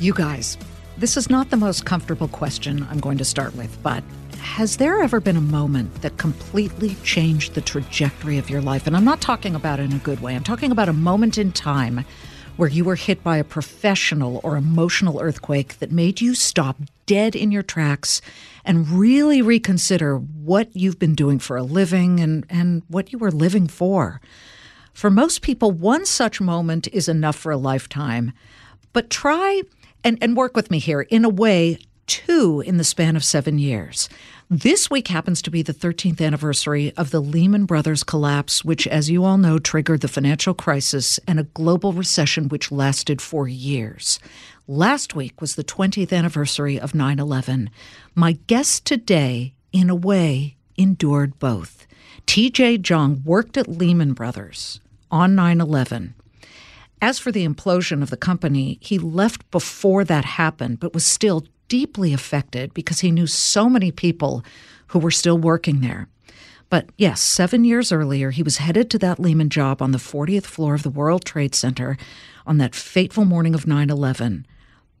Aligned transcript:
You 0.00 0.14
guys, 0.14 0.56
this 0.96 1.16
is 1.16 1.28
not 1.28 1.50
the 1.50 1.56
most 1.56 1.84
comfortable 1.84 2.28
question 2.28 2.86
I'm 2.88 3.00
going 3.00 3.18
to 3.18 3.24
start 3.24 3.56
with, 3.56 3.76
but 3.82 4.04
has 4.38 4.76
there 4.76 5.02
ever 5.02 5.18
been 5.18 5.36
a 5.36 5.40
moment 5.40 6.02
that 6.02 6.18
completely 6.18 6.94
changed 7.02 7.54
the 7.54 7.60
trajectory 7.60 8.38
of 8.38 8.48
your 8.48 8.60
life? 8.60 8.86
And 8.86 8.96
I'm 8.96 9.04
not 9.04 9.20
talking 9.20 9.56
about 9.56 9.80
in 9.80 9.92
a 9.92 9.98
good 9.98 10.20
way. 10.20 10.36
I'm 10.36 10.44
talking 10.44 10.70
about 10.70 10.88
a 10.88 10.92
moment 10.92 11.36
in 11.36 11.50
time 11.50 12.04
where 12.56 12.68
you 12.68 12.84
were 12.84 12.94
hit 12.94 13.24
by 13.24 13.38
a 13.38 13.44
professional 13.44 14.40
or 14.44 14.56
emotional 14.56 15.20
earthquake 15.20 15.80
that 15.80 15.90
made 15.90 16.20
you 16.20 16.36
stop 16.36 16.76
dead 17.06 17.34
in 17.34 17.50
your 17.50 17.64
tracks 17.64 18.20
and 18.64 18.88
really 18.88 19.42
reconsider 19.42 20.16
what 20.16 20.68
you've 20.76 21.00
been 21.00 21.16
doing 21.16 21.40
for 21.40 21.56
a 21.56 21.64
living 21.64 22.20
and, 22.20 22.46
and 22.48 22.84
what 22.86 23.12
you 23.12 23.18
were 23.18 23.32
living 23.32 23.66
for. 23.66 24.20
For 24.92 25.10
most 25.10 25.42
people, 25.42 25.72
one 25.72 26.06
such 26.06 26.40
moment 26.40 26.86
is 26.92 27.08
enough 27.08 27.34
for 27.34 27.50
a 27.50 27.56
lifetime. 27.56 28.32
But 28.92 29.10
try 29.10 29.62
and, 30.04 30.18
and 30.20 30.36
work 30.36 30.56
with 30.56 30.70
me 30.70 30.78
here. 30.78 31.02
In 31.02 31.24
a 31.24 31.28
way, 31.28 31.78
two 32.06 32.62
in 32.66 32.76
the 32.78 32.84
span 32.84 33.16
of 33.16 33.24
seven 33.24 33.58
years. 33.58 34.08
This 34.50 34.90
week 34.90 35.08
happens 35.08 35.42
to 35.42 35.50
be 35.50 35.60
the 35.60 35.74
13th 35.74 36.24
anniversary 36.24 36.92
of 36.96 37.10
the 37.10 37.20
Lehman 37.20 37.66
Brothers 37.66 38.02
collapse, 38.02 38.64
which, 38.64 38.86
as 38.86 39.10
you 39.10 39.22
all 39.24 39.36
know, 39.36 39.58
triggered 39.58 40.00
the 40.00 40.08
financial 40.08 40.54
crisis 40.54 41.20
and 41.26 41.38
a 41.38 41.44
global 41.44 41.92
recession 41.92 42.48
which 42.48 42.72
lasted 42.72 43.20
for 43.20 43.46
years. 43.46 44.18
Last 44.66 45.14
week 45.14 45.40
was 45.42 45.54
the 45.54 45.64
20th 45.64 46.16
anniversary 46.16 46.80
of 46.80 46.94
9 46.94 47.18
11. 47.18 47.68
My 48.14 48.38
guest 48.46 48.86
today, 48.86 49.52
in 49.70 49.90
a 49.90 49.94
way, 49.94 50.56
endured 50.78 51.38
both. 51.38 51.86
TJ 52.26 52.78
Jiang 52.80 53.22
worked 53.24 53.58
at 53.58 53.68
Lehman 53.68 54.14
Brothers 54.14 54.80
on 55.10 55.34
9 55.34 55.60
11 55.60 56.14
as 57.00 57.18
for 57.18 57.32
the 57.32 57.46
implosion 57.46 58.02
of 58.02 58.10
the 58.10 58.16
company, 58.16 58.78
he 58.80 58.98
left 58.98 59.50
before 59.50 60.04
that 60.04 60.24
happened, 60.24 60.80
but 60.80 60.94
was 60.94 61.06
still 61.06 61.44
deeply 61.68 62.12
affected 62.12 62.72
because 62.74 63.00
he 63.00 63.10
knew 63.10 63.26
so 63.26 63.68
many 63.68 63.90
people 63.90 64.42
who 64.88 64.98
were 64.98 65.10
still 65.10 65.38
working 65.38 65.80
there. 65.80 66.08
But 66.70 66.90
yes, 66.96 67.20
seven 67.20 67.64
years 67.64 67.92
earlier, 67.92 68.30
he 68.30 68.42
was 68.42 68.58
headed 68.58 68.90
to 68.90 68.98
that 68.98 69.18
Lehman 69.18 69.48
job 69.48 69.80
on 69.80 69.92
the 69.92 69.98
40th 69.98 70.44
floor 70.44 70.74
of 70.74 70.82
the 70.82 70.90
World 70.90 71.24
Trade 71.24 71.54
Center 71.54 71.96
on 72.46 72.58
that 72.58 72.74
fateful 72.74 73.24
morning 73.24 73.54
of 73.54 73.66
9 73.66 73.88
11. 73.88 74.46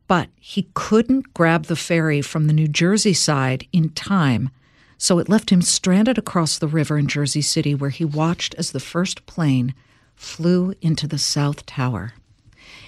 But 0.06 0.30
he 0.36 0.68
couldn't 0.72 1.34
grab 1.34 1.66
the 1.66 1.76
ferry 1.76 2.22
from 2.22 2.46
the 2.46 2.54
New 2.54 2.68
Jersey 2.68 3.12
side 3.12 3.66
in 3.72 3.90
time, 3.90 4.48
so 4.96 5.18
it 5.18 5.28
left 5.28 5.50
him 5.50 5.60
stranded 5.60 6.16
across 6.16 6.56
the 6.58 6.68
river 6.68 6.96
in 6.96 7.06
Jersey 7.06 7.42
City, 7.42 7.74
where 7.74 7.90
he 7.90 8.04
watched 8.04 8.54
as 8.54 8.72
the 8.72 8.80
first 8.80 9.26
plane 9.26 9.74
flew 10.18 10.74
into 10.80 11.06
the 11.06 11.18
South 11.18 11.64
Tower. 11.64 12.12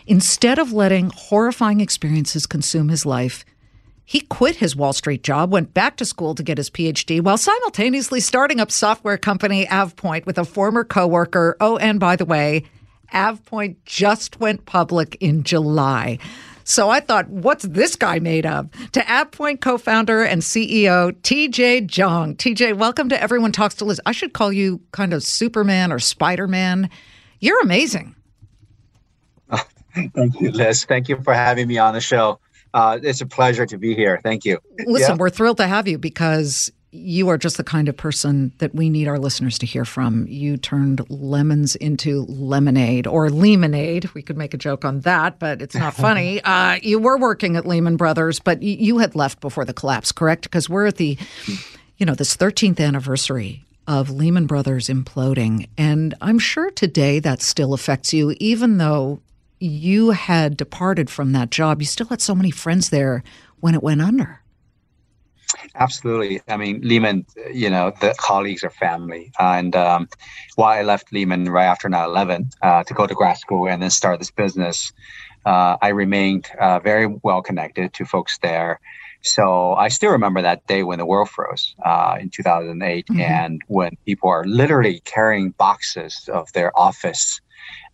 Instead 0.07 0.59
of 0.59 0.73
letting 0.73 1.11
horrifying 1.15 1.81
experiences 1.81 2.47
consume 2.47 2.89
his 2.89 3.07
life, 3.07 3.45
he 4.05 4.21
quit 4.21 4.57
his 4.57 4.75
Wall 4.75 4.93
Street 4.93 5.23
job, 5.23 5.53
went 5.53 5.73
back 5.73 5.97
to 5.99 6.05
school 6.05 6.35
to 6.35 6.43
get 6.43 6.59
his 6.59 6.69
PhD, 6.69 7.21
while 7.21 7.39
simultaneously 7.39 8.19
starting 8.19 8.59
up 8.59 8.73
software 8.73 9.17
company 9.17 9.67
AvePoint 9.67 10.27
with 10.27 10.37
a 10.37 10.45
former 10.45 10.83
coworker. 10.83 11.57
Oh, 11.61 11.77
and 11.77 12.01
by 12.01 12.17
the 12.17 12.25
way, 12.25 12.65
AvePoint 13.15 13.77
just 13.85 14.41
went 14.41 14.67
public 14.67 15.17
in 15.21 15.45
July. 15.45 16.19
So 16.65 16.91
I 16.91 16.99
thought, 16.99 17.29
what's 17.29 17.65
this 17.65 17.95
guy 17.95 18.19
made 18.19 18.47
of? 18.47 18.71
To 18.93 19.01
AvePoint 19.01 19.61
co 19.61 19.79
founder 19.79 20.25
and 20.25 20.43
CEO 20.43 21.13
TJ 21.23 21.87
Jiang. 21.87 22.37
TJ, 22.37 22.77
welcome 22.77 23.09
to 23.11 23.23
Everyone 23.23 23.53
Talks 23.53 23.77
to 23.77 23.85
Liz. 23.85 24.01
I 24.05 24.13
should 24.13 24.33
call 24.33 24.53
you 24.53 24.81
kind 24.91 25.13
of 25.13 25.23
Superman 25.23 25.93
or 25.93 26.01
Spider 26.01 26.49
Man. 26.49 26.91
You're 27.41 27.61
amazing. 27.63 28.15
Thank 30.15 30.41
you, 30.41 30.51
Liz. 30.53 30.85
Thank 30.85 31.09
you 31.09 31.21
for 31.23 31.35
having 31.35 31.67
me 31.67 31.79
on 31.79 31.95
the 31.95 32.01
show. 32.01 32.39
Uh, 32.73 32.99
it's 33.03 33.21
a 33.21 33.27
pleasure 33.27 33.67
to 33.67 33.79
be 33.79 33.95
here. 33.95 34.21
Thank 34.23 34.45
you. 34.45 34.59
Listen, 34.87 35.17
yeah. 35.17 35.19
we're 35.19 35.31
thrilled 35.31 35.57
to 35.57 35.67
have 35.67 35.89
you 35.89 35.99
because 35.99 36.71
you 36.93 37.29
are 37.29 37.39
just 37.39 37.57
the 37.57 37.65
kind 37.65 37.89
of 37.89 37.97
person 37.97 38.53
that 38.59 38.75
we 38.75 38.91
need 38.91 39.07
our 39.07 39.19
listeners 39.19 39.59
to 39.59 39.67
hear 39.67 39.85
from. 39.85 40.27
You 40.29 40.57
turned 40.57 41.01
lemons 41.09 41.77
into 41.77 42.25
lemonade 42.29 43.07
or 43.07 43.31
lemonade. 43.31 44.13
We 44.15 44.23
could 44.23 44.37
make 44.37 44.55
a 44.55 44.59
joke 44.59 44.85
on 44.85 45.01
that, 45.01 45.39
but 45.39 45.63
it's 45.63 45.75
not 45.75 45.95
funny. 45.95 46.41
uh, 46.43 46.79
you 46.83 46.99
were 46.99 47.17
working 47.17 47.57
at 47.57 47.67
Lehman 47.67 47.97
Brothers, 47.97 48.41
but 48.41 48.63
you 48.63 48.99
had 48.99 49.15
left 49.15 49.41
before 49.41 49.65
the 49.65 49.75
collapse, 49.75 50.13
correct? 50.13 50.43
Because 50.43 50.69
we're 50.69 50.87
at 50.87 50.97
the, 50.97 51.17
you 51.97 52.07
know, 52.07 52.15
this 52.15 52.37
13th 52.37 52.81
anniversary 52.81 53.65
of 53.91 54.09
Lehman 54.09 54.47
Brothers 54.47 54.87
imploding. 54.87 55.69
And 55.77 56.15
I'm 56.21 56.39
sure 56.39 56.71
today 56.71 57.19
that 57.19 57.43
still 57.43 57.75
affects 57.75 58.13
you, 58.13 58.37
even 58.39 58.79
though 58.79 59.21
you 59.59 60.11
had 60.11 60.57
departed 60.57 61.11
from 61.11 61.33
that 61.33 61.51
job. 61.51 61.83
You 61.83 61.87
still 61.87 62.07
had 62.07 62.21
so 62.21 62.37
many 62.37 62.53
friends 62.53 62.91
there 62.91 63.25
when 63.59 63.75
it 63.75 63.83
went 63.83 64.01
under. 64.01 64.43
Absolutely. 65.75 66.41
I 66.47 66.57
mean, 66.57 66.81
Lehman, 66.85 67.27
you 67.53 67.69
know, 67.69 67.93
the 68.01 68.15
colleagues 68.17 68.63
are 68.63 68.71
family. 68.71 69.33
And 69.41 69.75
um, 69.75 70.09
while 70.55 70.79
I 70.79 70.83
left 70.83 71.13
Lehman 71.13 71.47
right 71.47 71.65
after 71.65 71.89
9 71.89 72.09
11 72.11 72.51
uh, 72.63 72.85
to 72.85 72.95
go 72.95 73.09
to 73.09 73.15
grad 73.15 73.39
school 73.39 73.67
and 73.67 73.83
then 73.83 73.91
start 73.91 74.21
this 74.21 74.31
business, 74.31 74.93
uh, 75.45 75.77
I 75.83 75.89
remained 75.89 76.49
uh, 76.61 76.79
very 76.79 77.09
well 77.09 77.43
connected 77.43 77.93
to 77.95 78.05
folks 78.05 78.39
there. 78.39 78.79
So 79.23 79.75
I 79.75 79.89
still 79.89 80.11
remember 80.11 80.41
that 80.43 80.67
day 80.67 80.83
when 80.83 80.99
the 80.99 81.07
world 81.07 81.29
froze 81.29 81.75
uh, 81.85 82.17
in 82.21 82.31
2008, 82.31 83.07
mm-hmm. 83.07 83.21
and 83.21 83.61
when 83.69 83.97
people 84.07 84.29
are 84.31 84.45
literally 84.45 85.01
carrying 85.05 85.51
boxes 85.51 86.29
of 86.33 86.53
their 86.53 86.77
office 86.79 87.41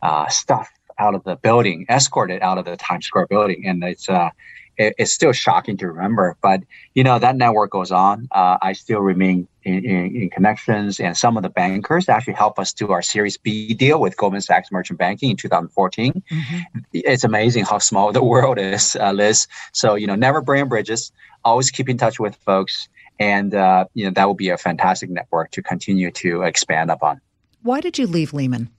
uh, 0.02 0.28
stuff 0.28 0.70
out 0.98 1.14
of 1.14 1.24
the 1.24 1.36
building, 1.36 1.86
escorted 1.88 2.42
out 2.42 2.58
of 2.58 2.64
the 2.64 2.76
Times 2.76 3.06
Square 3.06 3.26
building, 3.26 3.66
and 3.66 3.82
it's 3.84 4.08
uh, 4.08 4.30
it, 4.76 4.94
it's 4.98 5.12
still 5.12 5.32
shocking 5.32 5.76
to 5.78 5.88
remember. 5.88 6.36
But 6.40 6.62
you 6.94 7.04
know 7.04 7.18
that 7.18 7.36
network 7.36 7.70
goes 7.70 7.90
on. 7.90 8.28
Uh, 8.30 8.58
I 8.60 8.72
still 8.72 9.00
remain 9.00 9.48
in, 9.62 9.84
in, 9.84 10.16
in, 10.16 10.30
connections, 10.30 11.00
and 11.00 11.16
some 11.16 11.36
of 11.36 11.42
the 11.42 11.48
bankers 11.48 12.08
actually 12.08 12.34
help 12.34 12.58
us 12.58 12.72
do 12.72 12.92
our 12.92 13.02
Series 13.02 13.36
B 13.36 13.74
deal 13.74 14.00
with 14.00 14.16
Goldman 14.16 14.40
Sachs 14.40 14.70
Merchant 14.70 14.98
Banking 14.98 15.30
in 15.30 15.36
2014. 15.36 16.12
Mm-hmm. 16.12 16.58
It's 16.92 17.24
amazing 17.24 17.64
how 17.64 17.78
small 17.78 18.12
the 18.12 18.24
world 18.24 18.58
is, 18.58 18.96
uh, 18.96 19.12
Liz. 19.12 19.46
So 19.72 19.94
you 19.94 20.06
know, 20.06 20.14
never 20.16 20.40
burn 20.40 20.68
bridges. 20.68 21.12
Always 21.44 21.70
keep 21.70 21.88
in 21.88 21.96
touch 21.96 22.18
with 22.18 22.36
folks, 22.36 22.88
and 23.18 23.54
uh, 23.54 23.86
you 23.94 24.04
know 24.04 24.10
that 24.12 24.26
will 24.26 24.34
be 24.34 24.50
a 24.50 24.58
fantastic 24.58 25.10
network 25.10 25.50
to 25.52 25.62
continue 25.62 26.10
to 26.12 26.42
expand 26.42 26.90
upon. 26.90 27.20
Why 27.62 27.80
did 27.80 27.98
you 27.98 28.06
leave 28.06 28.32
Lehman? 28.32 28.70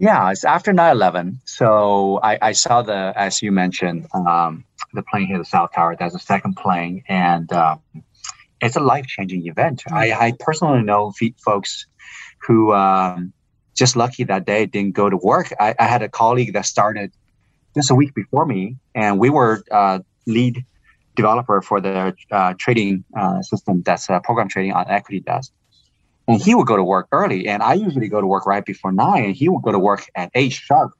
Yeah, 0.00 0.30
it's 0.30 0.44
after 0.44 0.72
9-11. 0.72 1.40
So 1.44 2.20
I, 2.22 2.38
I 2.40 2.52
saw 2.52 2.80
the, 2.80 3.12
as 3.16 3.42
you 3.42 3.52
mentioned, 3.52 4.06
um, 4.14 4.64
the 4.94 5.02
plane 5.02 5.26
hit 5.26 5.36
the 5.36 5.44
South 5.44 5.72
Tower. 5.74 5.94
That's 5.94 6.14
the 6.14 6.18
second 6.18 6.56
plane. 6.56 7.04
And 7.06 7.52
um, 7.52 7.82
it's 8.62 8.76
a 8.76 8.80
life-changing 8.80 9.46
event. 9.46 9.82
I, 9.92 10.12
I 10.12 10.32
personally 10.40 10.82
know 10.82 11.12
folks 11.44 11.86
who 12.38 12.72
um, 12.72 13.34
just 13.76 13.94
lucky 13.94 14.24
that 14.24 14.46
day 14.46 14.64
didn't 14.64 14.94
go 14.94 15.10
to 15.10 15.18
work. 15.18 15.52
I, 15.60 15.74
I, 15.78 15.84
had 15.84 16.02
a 16.02 16.08
colleague 16.08 16.54
that 16.54 16.64
started 16.64 17.12
just 17.74 17.90
a 17.90 17.94
week 17.94 18.14
before 18.14 18.46
me, 18.46 18.76
and 18.94 19.18
we 19.18 19.28
were 19.28 19.62
uh, 19.70 19.98
lead 20.26 20.64
developer 21.14 21.60
for 21.60 21.78
the 21.78 22.14
uh, 22.30 22.54
trading 22.58 23.04
uh, 23.14 23.42
system 23.42 23.82
that's 23.82 24.08
uh, 24.08 24.18
program 24.20 24.48
trading 24.48 24.72
on 24.72 24.88
equity 24.88 25.20
desk 25.20 25.52
and 26.30 26.40
he 26.40 26.54
would 26.54 26.66
go 26.66 26.76
to 26.76 26.84
work 26.84 27.08
early 27.10 27.48
and 27.48 27.62
i 27.62 27.74
usually 27.74 28.08
go 28.08 28.20
to 28.20 28.26
work 28.26 28.46
right 28.46 28.64
before 28.64 28.92
nine 28.92 29.24
and 29.24 29.34
he 29.34 29.48
would 29.48 29.62
go 29.62 29.72
to 29.72 29.78
work 29.78 30.06
at 30.14 30.30
eight 30.34 30.52
sharp. 30.52 30.92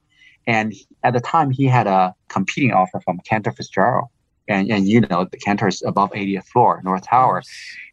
And 0.47 0.73
at 1.03 1.13
the 1.13 1.19
time 1.19 1.51
he 1.51 1.65
had 1.65 1.87
a 1.87 2.15
competing 2.27 2.71
offer 2.71 2.99
from 2.99 3.19
cantor 3.19 3.51
fitzgerald. 3.51 4.09
And, 4.47 4.71
and 4.71 4.87
you 4.87 5.01
know 5.01 5.27
the 5.31 5.37
cantor 5.37 5.67
is 5.67 5.81
above 5.83 6.11
80th 6.11 6.45
floor 6.45 6.81
north 6.83 7.03
tower. 7.07 7.43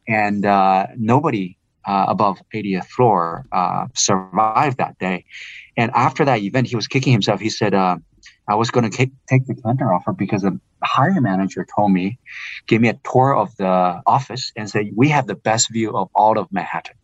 And 0.09 0.45
uh, 0.45 0.87
nobody 0.97 1.57
uh, 1.87 2.07
above 2.09 2.41
80th 2.53 2.87
floor 2.87 3.47
uh, 3.53 3.87
survived 3.95 4.79
that 4.79 4.99
day. 4.99 5.25
And 5.77 5.91
after 5.95 6.25
that 6.25 6.41
event 6.41 6.67
he 6.67 6.77
was 6.77 6.89
kicking 6.89 7.13
himself. 7.13 7.41
He 7.41 7.51
said 7.51 7.75
uh, 7.75 7.99
i 8.49 8.55
was 8.55 8.71
going 8.71 8.91
to 8.91 9.11
take 9.29 9.47
the 9.47 9.55
cantor 9.55 9.93
offer 9.93 10.13
because 10.13 10.43
the 10.43 10.59
hiring 10.83 11.23
manager 11.23 11.67
told 11.77 11.93
me 11.93 12.19
gave 12.67 12.81
me 12.81 12.89
a 12.89 12.99
tour 13.05 13.37
of 13.37 13.55
the 13.57 14.03
office 14.07 14.53
and 14.57 14.69
said 14.69 14.91
we 14.97 15.09
have 15.09 15.27
the 15.27 15.35
best 15.35 15.71
view 15.71 15.97
of 15.97 16.09
all 16.15 16.39
of 16.39 16.51
manhattan 16.51 16.97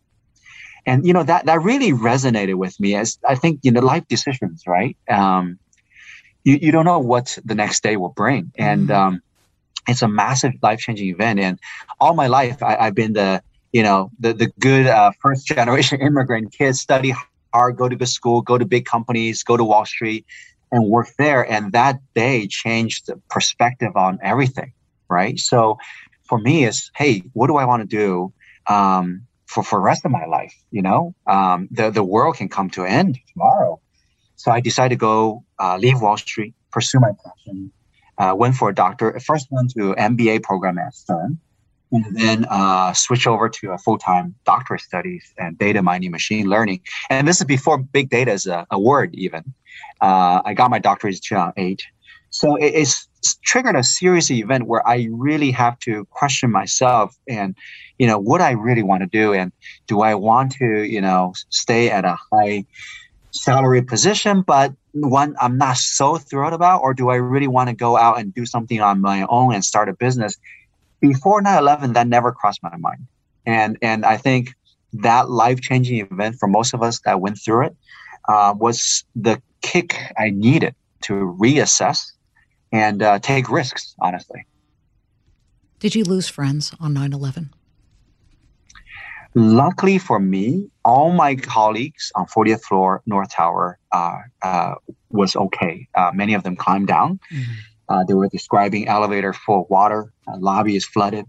and 0.85 1.05
you 1.05 1.13
know 1.13 1.23
that 1.23 1.45
that 1.45 1.61
really 1.61 1.91
resonated 1.91 2.55
with 2.55 2.79
me 2.79 2.95
as 2.95 3.17
I 3.27 3.35
think 3.35 3.59
you 3.63 3.71
know 3.71 3.81
life 3.81 4.07
decisions, 4.07 4.63
right? 4.67 4.97
Um, 5.09 5.59
you 6.43 6.59
you 6.61 6.71
don't 6.71 6.85
know 6.85 6.99
what 6.99 7.37
the 7.43 7.55
next 7.55 7.83
day 7.83 7.97
will 7.97 8.09
bring, 8.09 8.51
and 8.57 8.89
mm-hmm. 8.89 9.15
um, 9.15 9.21
it's 9.87 10.01
a 10.01 10.07
massive 10.07 10.53
life 10.61 10.79
changing 10.79 11.09
event. 11.09 11.39
And 11.39 11.59
all 11.99 12.13
my 12.13 12.27
life, 12.27 12.61
I, 12.61 12.85
have 12.85 12.95
been 12.95 13.13
the 13.13 13.41
you 13.71 13.83
know 13.83 14.11
the 14.19 14.33
the 14.33 14.51
good 14.59 14.87
uh, 14.87 15.11
first 15.19 15.47
generation 15.47 16.01
immigrant 16.07 16.53
kids 16.53 16.79
study 16.79 17.13
hard, 17.53 17.77
go 17.77 17.89
to 17.89 17.95
good 17.95 18.07
school, 18.09 18.41
go 18.41 18.57
to 18.57 18.65
big 18.65 18.85
companies, 18.85 19.43
go 19.43 19.57
to 19.57 19.63
Wall 19.63 19.85
Street, 19.85 20.25
and 20.71 20.85
work 20.85 21.07
there. 21.17 21.49
And 21.49 21.71
that 21.71 21.99
day 22.13 22.47
changed 22.47 23.07
the 23.07 23.19
perspective 23.29 23.95
on 23.95 24.19
everything, 24.21 24.73
right? 25.09 25.39
So 25.39 25.77
for 26.23 26.37
me, 26.39 26.65
it's 26.65 26.91
hey, 26.95 27.23
what 27.33 27.47
do 27.47 27.57
I 27.57 27.65
want 27.65 27.81
to 27.81 27.87
do? 27.87 28.33
Um, 28.67 29.25
for, 29.55 29.63
for 29.63 29.79
the 29.79 29.83
rest 29.83 30.03
of 30.03 30.11
my 30.11 30.25
life, 30.25 30.53
you 30.71 30.81
know, 30.81 31.15
um, 31.27 31.69
the, 31.71 31.89
the 31.89 32.03
world 32.03 32.35
can 32.35 32.49
come 32.49 32.69
to 32.71 32.83
an 32.83 32.91
end 32.91 33.19
tomorrow. 33.31 33.79
So 34.35 34.51
I 34.51 34.59
decided 34.59 34.95
to 34.95 34.99
go 34.99 35.45
uh, 35.59 35.77
leave 35.77 36.01
Wall 36.01 36.17
Street, 36.17 36.53
pursue 36.73 36.99
my 36.99 37.11
passion, 37.23 37.71
uh, 38.17 38.35
went 38.37 38.55
for 38.55 38.69
a 38.69 38.75
doctor. 38.75 39.17
First 39.21 39.47
went 39.49 39.71
to 39.71 39.95
MBA 39.95 40.43
program 40.43 40.77
at 40.77 40.93
Stern, 40.93 41.39
and 41.93 42.17
then 42.17 42.45
uh, 42.49 42.91
switch 42.91 43.27
over 43.27 43.47
to 43.47 43.71
a 43.71 43.77
full-time 43.77 44.35
doctorate 44.45 44.81
studies 44.81 45.33
and 45.37 45.57
data 45.57 45.81
mining, 45.81 46.11
machine 46.11 46.47
learning. 46.49 46.81
And 47.09 47.25
this 47.25 47.39
is 47.39 47.45
before 47.45 47.77
big 47.77 48.09
data 48.09 48.33
is 48.33 48.45
a, 48.47 48.67
a 48.71 48.79
word 48.79 49.15
even. 49.15 49.53
Uh, 50.01 50.41
I 50.43 50.53
got 50.53 50.69
my 50.69 50.79
doctorate 50.79 51.15
in 51.15 51.21
2008. 51.23 51.81
So 52.29 52.57
it, 52.57 52.73
it's 52.81 53.07
triggered 53.43 53.75
a 53.75 53.83
series 53.83 54.29
of 54.29 54.37
events 54.37 54.67
where 54.67 54.87
I 54.87 55.07
really 55.11 55.51
have 55.51 55.79
to 55.79 56.05
question 56.11 56.51
myself 56.51 57.15
and, 57.27 57.55
you 57.97 58.07
know, 58.07 58.19
what 58.19 58.41
I 58.41 58.51
really 58.51 58.83
want 58.83 59.01
to 59.01 59.07
do. 59.07 59.33
And 59.33 59.51
do 59.87 60.01
I 60.01 60.15
want 60.15 60.51
to, 60.53 60.83
you 60.83 61.01
know, 61.01 61.33
stay 61.49 61.89
at 61.89 62.05
a 62.05 62.17
high 62.31 62.65
salary 63.31 63.81
position, 63.81 64.41
but 64.41 64.73
one 64.93 65.35
I'm 65.41 65.57
not 65.57 65.77
so 65.77 66.17
thrilled 66.17 66.53
about, 66.53 66.81
or 66.81 66.93
do 66.93 67.09
I 67.09 67.15
really 67.15 67.47
want 67.47 67.69
to 67.69 67.75
go 67.75 67.97
out 67.97 68.19
and 68.19 68.33
do 68.33 68.45
something 68.45 68.79
on 68.81 69.01
my 69.01 69.25
own 69.29 69.53
and 69.53 69.63
start 69.63 69.89
a 69.89 69.93
business? 69.93 70.37
Before 71.01 71.41
9/11, 71.41 71.93
that 71.93 72.07
never 72.07 72.31
crossed 72.31 72.63
my 72.63 72.75
mind, 72.77 73.05
and 73.45 73.77
and 73.81 74.05
I 74.05 74.17
think 74.17 74.53
that 74.93 75.29
life 75.29 75.59
changing 75.59 75.99
event 75.99 76.37
for 76.39 76.47
most 76.47 76.73
of 76.73 76.81
us 76.81 77.01
that 77.01 77.19
went 77.19 77.37
through 77.37 77.65
it 77.67 77.75
uh, 78.29 78.53
was 78.57 79.03
the 79.15 79.41
kick 79.61 79.97
I 80.17 80.29
needed 80.29 80.73
to 81.01 81.35
reassess 81.39 82.11
and 82.71 83.01
uh, 83.01 83.19
take 83.19 83.49
risks. 83.49 83.95
Honestly, 83.99 84.45
did 85.79 85.95
you 85.95 86.03
lose 86.03 86.27
friends 86.27 86.73
on 86.79 86.93
9/11? 86.93 87.49
Luckily 89.37 89.97
for 89.97 90.17
me, 90.17 90.69
all 90.85 91.11
my 91.11 91.35
colleagues 91.35 92.09
on 92.15 92.25
40th 92.25 92.61
floor 92.61 93.01
North 93.05 93.33
Tower 93.33 93.77
uh, 93.91 94.19
uh, 94.41 94.75
was 95.09 95.35
okay. 95.35 95.89
Uh, 95.93 96.11
many 96.13 96.33
of 96.33 96.43
them 96.43 96.55
climbed 96.55 96.87
down. 96.87 97.19
Mm-hmm. 97.33 98.07
they 98.07 98.13
were 98.13 98.29
describing 98.29 98.87
elevator 98.87 99.33
full 99.33 99.63
of 99.63 99.69
water, 99.69 100.13
uh, 100.27 100.37
lobby 100.39 100.77
is 100.77 100.85
flooded. 100.85 101.25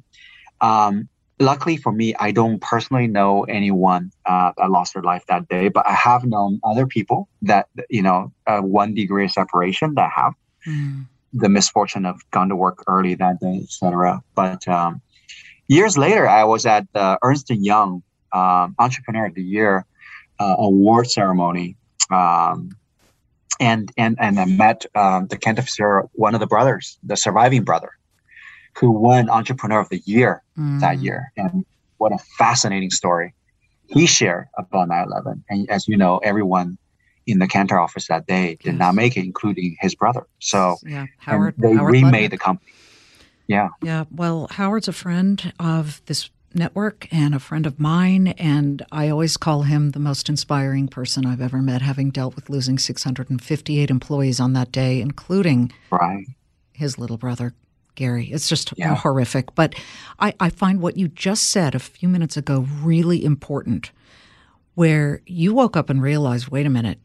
Um, 0.60 1.08
luckily 1.40 1.76
for 1.76 1.90
me, 1.90 2.14
I 2.14 2.30
don't 2.30 2.60
personally 2.60 3.08
know 3.08 3.42
anyone 3.42 4.12
uh, 4.24 4.52
that 4.56 4.70
lost 4.70 4.94
their 4.94 5.02
life 5.02 5.24
that 5.26 5.48
day, 5.48 5.66
but 5.68 5.84
I 5.84 5.92
have 5.92 6.24
known 6.24 6.60
other 6.62 6.86
people 6.86 7.28
that 7.42 7.66
you 7.90 8.02
know 8.02 8.32
one 8.46 8.94
degree 8.94 9.24
of 9.24 9.32
separation 9.32 9.94
that 9.96 10.12
have 10.14 10.34
mm. 10.64 11.06
The 11.36 11.48
misfortune 11.48 12.06
of 12.06 12.18
going 12.30 12.48
to 12.48 12.56
work 12.56 12.82
early 12.86 13.14
that 13.14 13.40
day, 13.40 13.60
etc. 13.62 14.22
But 14.34 14.66
um, 14.66 15.02
years 15.68 15.98
later, 15.98 16.26
I 16.28 16.44
was 16.44 16.64
at 16.66 16.86
the 16.92 17.18
Ernst 17.22 17.50
Young 17.50 18.02
um, 18.32 18.74
Entrepreneur 18.78 19.26
of 19.26 19.34
the 19.34 19.42
Year 19.42 19.84
uh, 20.40 20.56
award 20.58 21.10
ceremony, 21.10 21.76
um, 22.10 22.70
and 23.60 23.90
and 23.96 24.16
and 24.18 24.40
I 24.40 24.46
met 24.46 24.86
um, 24.94 25.26
the 25.28 25.36
Kent 25.36 25.58
officer, 25.58 26.08
one 26.12 26.34
of 26.34 26.40
the 26.40 26.46
brothers, 26.46 26.98
the 27.02 27.16
surviving 27.16 27.64
brother, 27.64 27.90
who 28.78 28.90
won 28.90 29.28
Entrepreneur 29.28 29.80
of 29.80 29.88
the 29.90 30.02
Year 30.04 30.42
mm. 30.58 30.80
that 30.80 31.00
year, 31.00 31.32
and 31.36 31.64
what 31.98 32.12
a 32.12 32.18
fascinating 32.38 32.90
story 32.90 33.34
he 33.88 34.06
shared 34.06 34.46
about 34.58 34.88
9/11. 34.88 35.42
And 35.48 35.70
as 35.70 35.86
you 35.86 35.96
know, 35.96 36.18
everyone 36.18 36.78
in 37.26 37.38
the 37.38 37.46
Cantor 37.46 37.78
office 37.78 38.08
that 38.08 38.26
day 38.26 38.56
did 38.62 38.73
yes. 38.73 38.78
not 38.78 38.94
make 38.94 39.17
it, 39.17 39.25
including 39.25 39.76
his 39.81 39.94
brother. 39.94 40.26
So 40.38 40.76
yeah, 40.84 41.06
Howard, 41.19 41.55
they 41.58 41.75
Howard 41.75 41.93
remade 41.93 42.31
the 42.31 42.38
company. 42.38 42.73
Yeah. 43.46 43.69
Yeah. 43.82 44.05
Well, 44.11 44.49
Howard's 44.50 44.88
a 44.88 44.93
friend 44.93 45.52
of 45.58 46.02
this 46.06 46.31
network 46.55 47.06
and 47.12 47.34
a 47.34 47.38
friend 47.38 47.67
of 47.67 47.78
mine, 47.78 48.28
and 48.38 48.84
I 48.90 49.08
always 49.08 49.37
call 49.37 49.62
him 49.62 49.90
the 49.90 49.99
most 49.99 50.28
inspiring 50.28 50.88
person 50.88 51.26
I've 51.26 51.40
ever 51.40 51.58
met, 51.58 51.82
having 51.82 52.11
dealt 52.11 52.34
with 52.34 52.50
losing 52.50 52.78
658 52.78 53.90
employees 53.90 54.40
on 54.40 54.52
that 54.55 54.72
day, 54.72 55.00
including 55.00 55.72
right. 55.90 56.26
his 56.72 56.99
little 56.99 57.19
brother, 57.19 57.55
Gary. 57.94 58.26
It's 58.26 58.49
just 58.49 58.72
yeah. 58.76 58.94
horrific. 58.94 59.55
But 59.55 59.75
I, 60.19 60.34
I 60.40 60.50
find 60.50 60.81
what 60.81 60.96
you 60.96 61.08
just 61.08 61.50
said 61.50 61.75
a 61.75 61.81
few 61.81 62.08
minutes 62.08 62.37
ago 62.37 62.67
really 62.81 63.25
important, 63.25 63.93
where 64.75 65.22
you 65.26 65.55
woke 65.55 65.76
up 65.76 65.90
and 65.90 66.02
realized 66.02 66.49
wait 66.49 66.67
a 66.67 66.70
minute, 66.70 66.99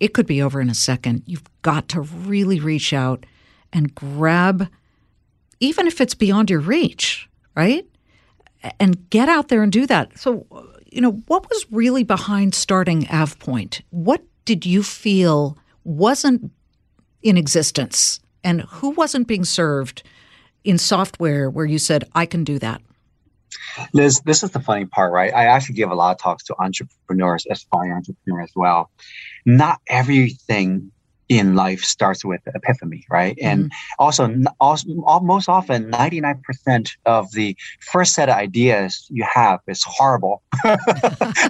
it 0.00 0.14
could 0.14 0.26
be 0.26 0.42
over 0.42 0.60
in 0.60 0.68
a 0.68 0.74
second. 0.74 1.22
You've 1.26 1.44
got 1.62 1.88
to 1.90 2.00
really 2.00 2.60
reach 2.60 2.92
out 2.92 3.24
and 3.72 3.94
grab 3.94 4.68
even 5.60 5.86
if 5.86 6.00
it's 6.00 6.14
beyond 6.14 6.50
your 6.50 6.58
reach, 6.58 7.28
right? 7.54 7.86
And 8.80 9.08
get 9.10 9.28
out 9.28 9.48
there 9.48 9.62
and 9.62 9.70
do 9.70 9.86
that. 9.86 10.18
So, 10.18 10.44
you 10.90 11.00
know, 11.00 11.22
what 11.28 11.48
was 11.48 11.66
really 11.70 12.02
behind 12.02 12.54
starting 12.54 13.02
AvePoint? 13.02 13.82
What 13.90 14.22
did 14.44 14.66
you 14.66 14.82
feel 14.82 15.56
wasn't 15.84 16.50
in 17.22 17.36
existence 17.36 18.18
and 18.42 18.62
who 18.62 18.90
wasn't 18.90 19.28
being 19.28 19.44
served 19.44 20.02
in 20.64 20.78
software 20.78 21.48
where 21.48 21.66
you 21.66 21.78
said, 21.78 22.08
I 22.12 22.26
can 22.26 22.42
do 22.42 22.58
that? 22.58 22.82
Liz, 23.92 24.20
this 24.20 24.42
is 24.42 24.50
the 24.50 24.60
funny 24.60 24.84
part, 24.84 25.12
right? 25.12 25.32
I 25.34 25.44
actually 25.44 25.74
give 25.74 25.90
a 25.90 25.94
lot 25.94 26.12
of 26.12 26.18
talks 26.18 26.44
to 26.44 26.54
entrepreneurs, 26.58 27.46
aspiring 27.50 27.92
entrepreneurs 27.92 28.50
as 28.50 28.56
well. 28.56 28.90
Not 29.44 29.80
everything 29.88 30.90
in 31.28 31.54
life 31.54 31.82
starts 31.82 32.24
with 32.24 32.40
epiphany, 32.54 33.04
right? 33.08 33.36
Mm-hmm. 33.36 33.62
And 33.62 33.72
also, 33.98 34.34
also, 34.60 34.86
most 35.22 35.48
often, 35.48 35.90
99% 35.90 36.90
of 37.06 37.32
the 37.32 37.56
first 37.80 38.12
set 38.12 38.28
of 38.28 38.34
ideas 38.36 39.06
you 39.10 39.24
have 39.32 39.60
is 39.66 39.82
horrible 39.82 40.42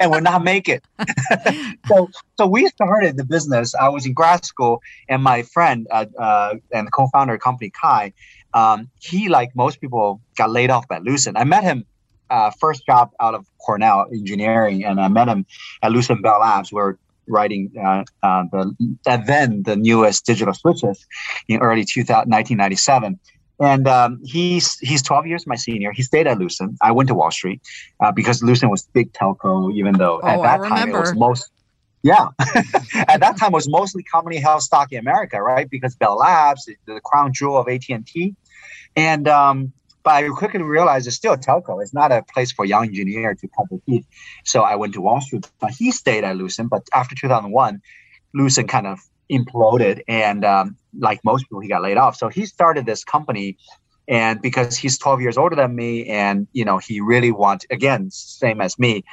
and 0.01 0.11
will 0.11 0.21
not 0.21 0.45
make 0.45 0.69
it. 0.69 0.85
so, 1.89 2.09
so 2.39 2.47
we 2.47 2.69
started 2.69 3.17
the 3.17 3.25
business. 3.25 3.75
I 3.75 3.89
was 3.89 4.07
in 4.07 4.13
grad 4.13 4.45
school, 4.45 4.81
and 5.09 5.23
my 5.23 5.43
friend 5.43 5.87
uh, 5.91 6.07
uh, 6.17 6.55
and 6.73 6.93
co-founder 6.93 7.35
of 7.35 7.41
the 7.41 7.43
company, 7.43 7.71
Kai, 7.71 8.13
um, 8.55 8.89
he, 9.01 9.29
like 9.29 9.57
most 9.57 9.81
people, 9.81 10.21
got 10.37 10.51
laid 10.51 10.71
off 10.71 10.87
by 10.87 10.99
Lucent. 10.99 11.37
I 11.37 11.45
met 11.45 11.65
him 11.65 11.85
uh, 12.33 12.51
first 12.59 12.87
job 12.87 13.11
out 13.21 13.35
of 13.35 13.47
Cornell 13.59 14.07
engineering, 14.13 14.85
and 14.85 15.01
I 15.01 15.09
met 15.09 15.29
him 15.29 15.47
at 15.83 15.93
Lucent 15.93 16.23
Bell 16.23 16.41
Labs, 16.41 16.73
where 16.73 16.99
writing 17.29 17.71
uh, 17.79 18.05
uh, 18.23 18.45
the 18.51 18.75
then 19.27 19.63
the 19.63 19.77
newest 19.77 20.27
digital 20.27 20.55
switches 20.55 21.07
in 21.49 21.61
early 21.61 21.85
2000, 21.85 22.31
1997. 22.31 23.21
And 23.61 23.87
um, 23.87 24.21
he's 24.25 24.79
he's 24.81 25.03
12 25.03 25.27
years 25.27 25.47
my 25.47 25.55
senior. 25.57 25.93
He 25.93 26.03
stayed 26.03 26.27
at 26.27 26.39
Lucent. 26.39 26.79
I 26.81 26.91
went 26.91 27.09
to 27.09 27.15
Wall 27.15 27.31
Street 27.31 27.61
uh, 28.01 28.11
because 28.11 28.43
Lucent 28.43 28.71
was 28.71 28.83
big 28.93 29.13
telco, 29.13 29.73
even 29.75 29.95
though 29.95 30.21
oh, 30.23 30.27
at 30.27 30.43
that 30.43 30.69
time 30.69 30.89
it 30.95 30.99
was 30.99 31.15
most 31.15 31.51
yeah. 32.03 32.29
at 33.09 33.21
that 33.21 33.37
time 33.39 33.53
it 33.53 33.55
was 33.55 33.69
mostly 33.69 34.03
commonly 34.03 34.39
held 34.39 34.63
stock 34.63 34.91
in 34.91 34.99
America, 34.99 35.41
right? 35.41 35.71
Because 35.71 35.95
Bell 35.95 36.17
Labs, 36.17 36.69
the 36.87 37.01
crown 37.05 37.33
jewel 37.33 37.59
of 37.59 37.69
AT 37.69 37.85
and 37.89 38.05
T, 38.05 38.35
and 38.97 39.29
um, 39.29 39.73
but 40.03 40.13
I 40.13 40.29
quickly 40.29 40.63
realized 40.63 41.07
it's 41.07 41.17
still 41.17 41.35
a 41.35 41.39
telco. 41.39 41.83
It's 41.83 41.95
not 41.95 42.13
a 42.13 42.23
place 42.23 42.53
for 42.53 42.65
young 42.65 42.87
engineer 42.87 43.35
to 43.35 43.49
cut 43.49 43.67
their 43.71 43.79
teeth. 43.87 44.07
So 44.45 44.63
I 44.63 44.77
went 44.77 44.95
to 44.95 45.01
Wall 45.01 45.21
Street. 45.21 45.49
But 45.61 45.73
he 45.73 45.93
stayed 45.93 46.25
at 46.25 46.37
Lucent. 46.37 46.71
But 46.71 46.87
after 46.93 47.15
2001, 47.15 47.81
Lucent 48.35 48.69
kind 48.69 48.87
of 48.87 48.99
imploded. 49.31 50.03
And 50.09 50.45
um, 50.45 50.77
like 50.99 51.21
most 51.25 51.45
people, 51.45 51.61
he 51.61 51.69
got 51.69 51.83
laid 51.83 51.97
off. 51.97 52.17
So 52.17 52.29
he 52.29 52.47
started 52.47 52.87
this 52.87 53.05
company. 53.05 53.57
And 54.09 54.43
because 54.43 54.77
he's 54.77 54.99
12 54.99 55.21
years 55.21 55.39
older 55.39 55.55
than 55.55 55.77
me, 55.77 56.07
and 56.07 56.49
you 56.53 56.65
know, 56.65 56.79
he 56.79 57.01
really 57.01 57.31
wants 57.31 57.65
again, 57.71 58.11
same 58.11 58.61
as 58.61 58.77
me, 58.79 59.05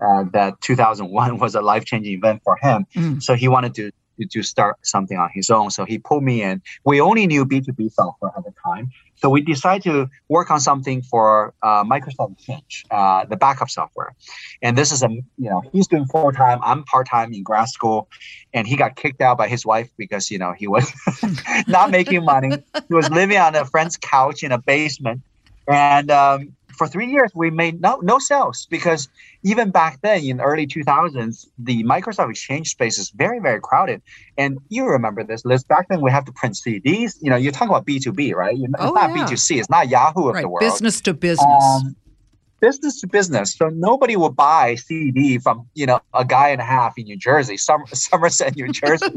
uh, 0.00 0.24
that 0.32 0.60
2001 0.60 1.38
was 1.40 1.56
a 1.56 1.60
life 1.60 1.84
changing 1.84 2.14
event 2.14 2.42
for 2.44 2.56
him. 2.62 2.86
Mm. 2.94 3.22
So 3.22 3.34
he 3.34 3.48
wanted 3.48 3.74
to 3.74 3.90
to 4.24 4.42
start 4.42 4.76
something 4.82 5.18
on 5.18 5.30
his 5.32 5.50
own. 5.50 5.70
So 5.70 5.84
he 5.84 5.98
pulled 5.98 6.24
me 6.24 6.42
in. 6.42 6.62
We 6.84 7.00
only 7.00 7.26
knew 7.26 7.44
B2B 7.44 7.92
software 7.92 8.32
at 8.36 8.44
the 8.44 8.52
time. 8.64 8.90
So 9.16 9.30
we 9.30 9.40
decided 9.40 9.82
to 9.84 10.10
work 10.28 10.50
on 10.50 10.60
something 10.60 11.02
for 11.02 11.54
uh, 11.62 11.84
Microsoft 11.84 12.32
Exchange, 12.32 12.84
uh, 12.90 13.24
the 13.24 13.36
backup 13.36 13.70
software. 13.70 14.14
And 14.62 14.76
this 14.76 14.92
is 14.92 15.02
a, 15.02 15.08
you 15.08 15.24
know, 15.50 15.62
he's 15.72 15.86
doing 15.86 16.04
full 16.06 16.32
time. 16.32 16.60
I'm 16.62 16.84
part 16.84 17.08
time 17.08 17.32
in 17.32 17.42
grad 17.42 17.68
school, 17.68 18.08
and 18.52 18.66
he 18.66 18.76
got 18.76 18.96
kicked 18.96 19.22
out 19.22 19.38
by 19.38 19.48
his 19.48 19.64
wife 19.64 19.90
because 19.96 20.30
you 20.30 20.38
know 20.38 20.52
he 20.52 20.66
was 20.66 20.92
not 21.66 21.90
making 21.90 22.24
money. 22.24 22.62
He 22.88 22.94
was 22.94 23.08
living 23.10 23.38
on 23.38 23.54
a 23.54 23.64
friend's 23.64 23.96
couch 23.96 24.42
in 24.42 24.52
a 24.52 24.58
basement, 24.58 25.22
and 25.66 26.10
um, 26.10 26.54
for 26.76 26.86
three 26.86 27.06
years 27.06 27.30
we 27.34 27.50
made 27.50 27.80
no 27.80 27.98
no 28.02 28.18
sales 28.18 28.66
because 28.70 29.08
even 29.42 29.70
back 29.70 30.00
then 30.02 30.22
in 30.22 30.36
the 30.38 30.42
early 30.42 30.66
2000s 30.66 31.46
the 31.58 31.82
microsoft 31.84 32.30
exchange 32.30 32.70
space 32.70 32.98
is 32.98 33.10
very 33.10 33.40
very 33.40 33.60
crowded. 33.60 34.02
And 34.38 34.58
you 34.68 34.86
remember 34.86 35.24
this 35.24 35.44
Liz 35.44 35.64
back 35.64 35.88
then 35.88 36.00
we 36.00 36.10
have 36.10 36.24
to 36.26 36.32
print 36.32 36.54
cds 36.54 37.16
you 37.20 37.30
know 37.30 37.36
you're 37.36 37.52
talking 37.52 37.68
about 37.68 37.86
b2b 37.86 38.34
right? 38.34 38.56
It's 38.58 38.72
oh, 38.78 38.92
not 38.92 39.10
yeah. 39.10 39.26
b2c 39.26 39.58
it's 39.58 39.70
not 39.70 39.88
yahoo 39.88 40.28
of 40.28 40.34
right. 40.34 40.42
the 40.42 40.48
world. 40.48 40.60
business 40.60 41.00
to 41.02 41.14
business. 41.14 41.64
Um, 41.64 41.96
business 42.60 43.00
to 43.02 43.06
business. 43.06 43.54
So 43.54 43.68
nobody 43.68 44.16
will 44.16 44.32
buy 44.32 44.74
cd 44.74 45.38
from 45.38 45.66
you 45.74 45.86
know 45.86 46.00
a 46.14 46.24
guy 46.24 46.48
and 46.50 46.60
a 46.60 46.64
half 46.64 46.98
in 46.98 47.04
new 47.04 47.16
jersey 47.16 47.56
somerset 47.56 48.56
new 48.56 48.68
jersey. 48.68 49.06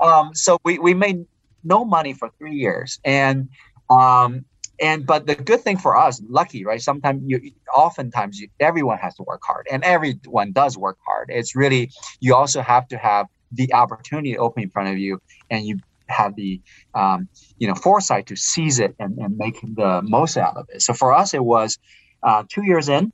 Um, 0.00 0.34
so 0.34 0.58
we, 0.64 0.78
we 0.78 0.94
made 0.94 1.26
no 1.64 1.84
money 1.84 2.12
for 2.12 2.30
three 2.38 2.54
years. 2.54 2.98
And 3.04 3.48
um, 3.88 4.44
and 4.80 5.06
but 5.06 5.26
the 5.26 5.34
good 5.34 5.60
thing 5.60 5.76
for 5.76 5.96
us 5.96 6.20
lucky 6.28 6.64
right? 6.64 6.80
Sometimes 6.80 7.22
you 7.26 7.40
oftentimes 7.74 8.38
you, 8.40 8.48
everyone 8.58 8.98
has 8.98 9.14
to 9.16 9.22
work 9.24 9.42
hard 9.44 9.66
and 9.70 9.84
everyone 9.84 10.52
does 10.52 10.76
work 10.76 10.98
hard. 11.06 11.30
It's 11.30 11.54
really 11.54 11.90
you 12.20 12.34
also 12.34 12.62
have 12.62 12.88
to 12.88 12.98
have 12.98 13.26
the 13.52 13.72
opportunity 13.74 14.38
open 14.38 14.62
in 14.62 14.70
front 14.70 14.88
of 14.88 14.98
you 14.98 15.20
and 15.50 15.66
you 15.66 15.78
have 16.08 16.34
the 16.36 16.60
um, 16.94 17.28
you 17.58 17.68
know 17.68 17.74
foresight 17.74 18.26
to 18.26 18.36
seize 18.36 18.78
it 18.80 18.94
and, 18.98 19.18
and 19.18 19.36
make 19.36 19.60
the 19.62 20.02
most 20.02 20.36
out 20.36 20.56
of 20.56 20.66
it. 20.70 20.82
So 20.82 20.94
for 20.94 21.12
us 21.12 21.34
it 21.34 21.44
was 21.44 21.78
uh, 22.22 22.44
two 22.48 22.64
years 22.64 22.88
in 22.88 23.12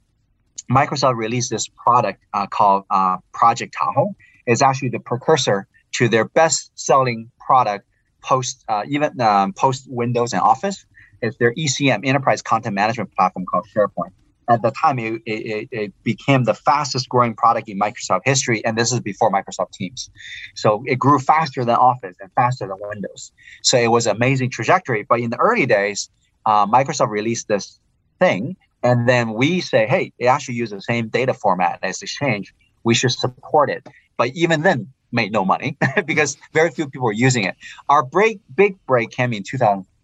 microsoft 0.71 1.17
released 1.17 1.51
this 1.51 1.69
product 1.69 2.23
uh, 2.33 2.47
called 2.47 2.85
uh, 2.91 3.19
project 3.33 3.75
tahoe. 3.79 4.15
It's 4.47 4.63
actually 4.63 4.91
the 4.91 5.01
precursor 5.01 5.67
to 5.93 6.09
their 6.09 6.25
best 6.25 6.71
selling 6.75 7.31
product 7.39 7.87
post 8.23 8.65
uh, 8.69 8.83
even 8.89 9.21
um, 9.21 9.53
post 9.53 9.87
windows 9.89 10.33
and 10.33 10.43
office 10.43 10.85
is 11.23 11.37
their 11.39 11.55
ECM, 11.55 12.07
Enterprise 12.07 12.43
Content 12.43 12.75
Management 12.75 13.15
Platform 13.15 13.47
called 13.47 13.67
SharePoint. 13.75 14.13
At 14.49 14.63
the 14.63 14.71
time, 14.71 14.99
it, 15.01 15.21
it, 15.27 15.69
it, 15.73 16.03
became 16.05 16.45
the 16.45 16.55
fastest 16.55 17.09
growing 17.09 17.35
product 17.35 17.69
in 17.69 17.81
Microsoft 17.81 18.21
history, 18.25 18.65
and 18.65 18.79
this 18.79 18.93
is 18.93 19.01
before 19.01 19.33
Microsoft 19.33 19.73
Teams. 19.73 20.09
So 20.55 20.85
it 20.87 21.01
grew 21.01 21.19
faster 21.19 21.65
than 21.65 21.75
Office 21.75 22.17
and 22.21 22.31
faster 22.35 22.69
than 22.69 22.77
Windows. 22.81 23.33
So 23.63 23.77
it 23.77 23.89
was 23.89 24.07
amazing 24.07 24.51
trajectory. 24.51 25.03
But 25.03 25.19
in 25.19 25.31
the 25.31 25.37
early 25.39 25.67
days, 25.67 26.09
uh, 26.45 26.65
Microsoft 26.65 27.11
released 27.11 27.49
this 27.49 27.81
thing, 28.21 28.57
and 28.85 29.09
then 29.09 29.33
we 29.33 29.61
say, 29.61 29.85
hey, 29.85 30.13
it 30.19 30.27
actually 30.27 30.55
uses 30.55 30.79
the 30.79 30.83
same 30.83 31.09
data 31.09 31.35
format 31.35 31.81
as 31.83 32.01
Exchange. 32.01 32.55
We 32.85 32.95
should 32.95 33.11
support 33.11 33.69
it. 33.69 33.85
But 34.17 34.31
even 34.37 34.63
then, 34.63 34.93
made 35.13 35.33
no 35.33 35.45
money 35.45 35.77
because 36.07 36.37
very 36.53 36.71
few 36.71 36.89
people 36.89 37.07
were 37.07 37.13
using 37.13 37.45
it. 37.45 37.57
Our 37.89 38.05
break, 38.05 38.41
big 38.55 38.77
break 38.87 39.11
came 39.11 39.33
in 39.33 39.43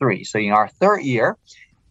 2003. 0.03 0.25
So 0.25 0.39
in 0.39 0.53
our 0.53 0.69
third 0.69 1.03
year, 1.03 1.37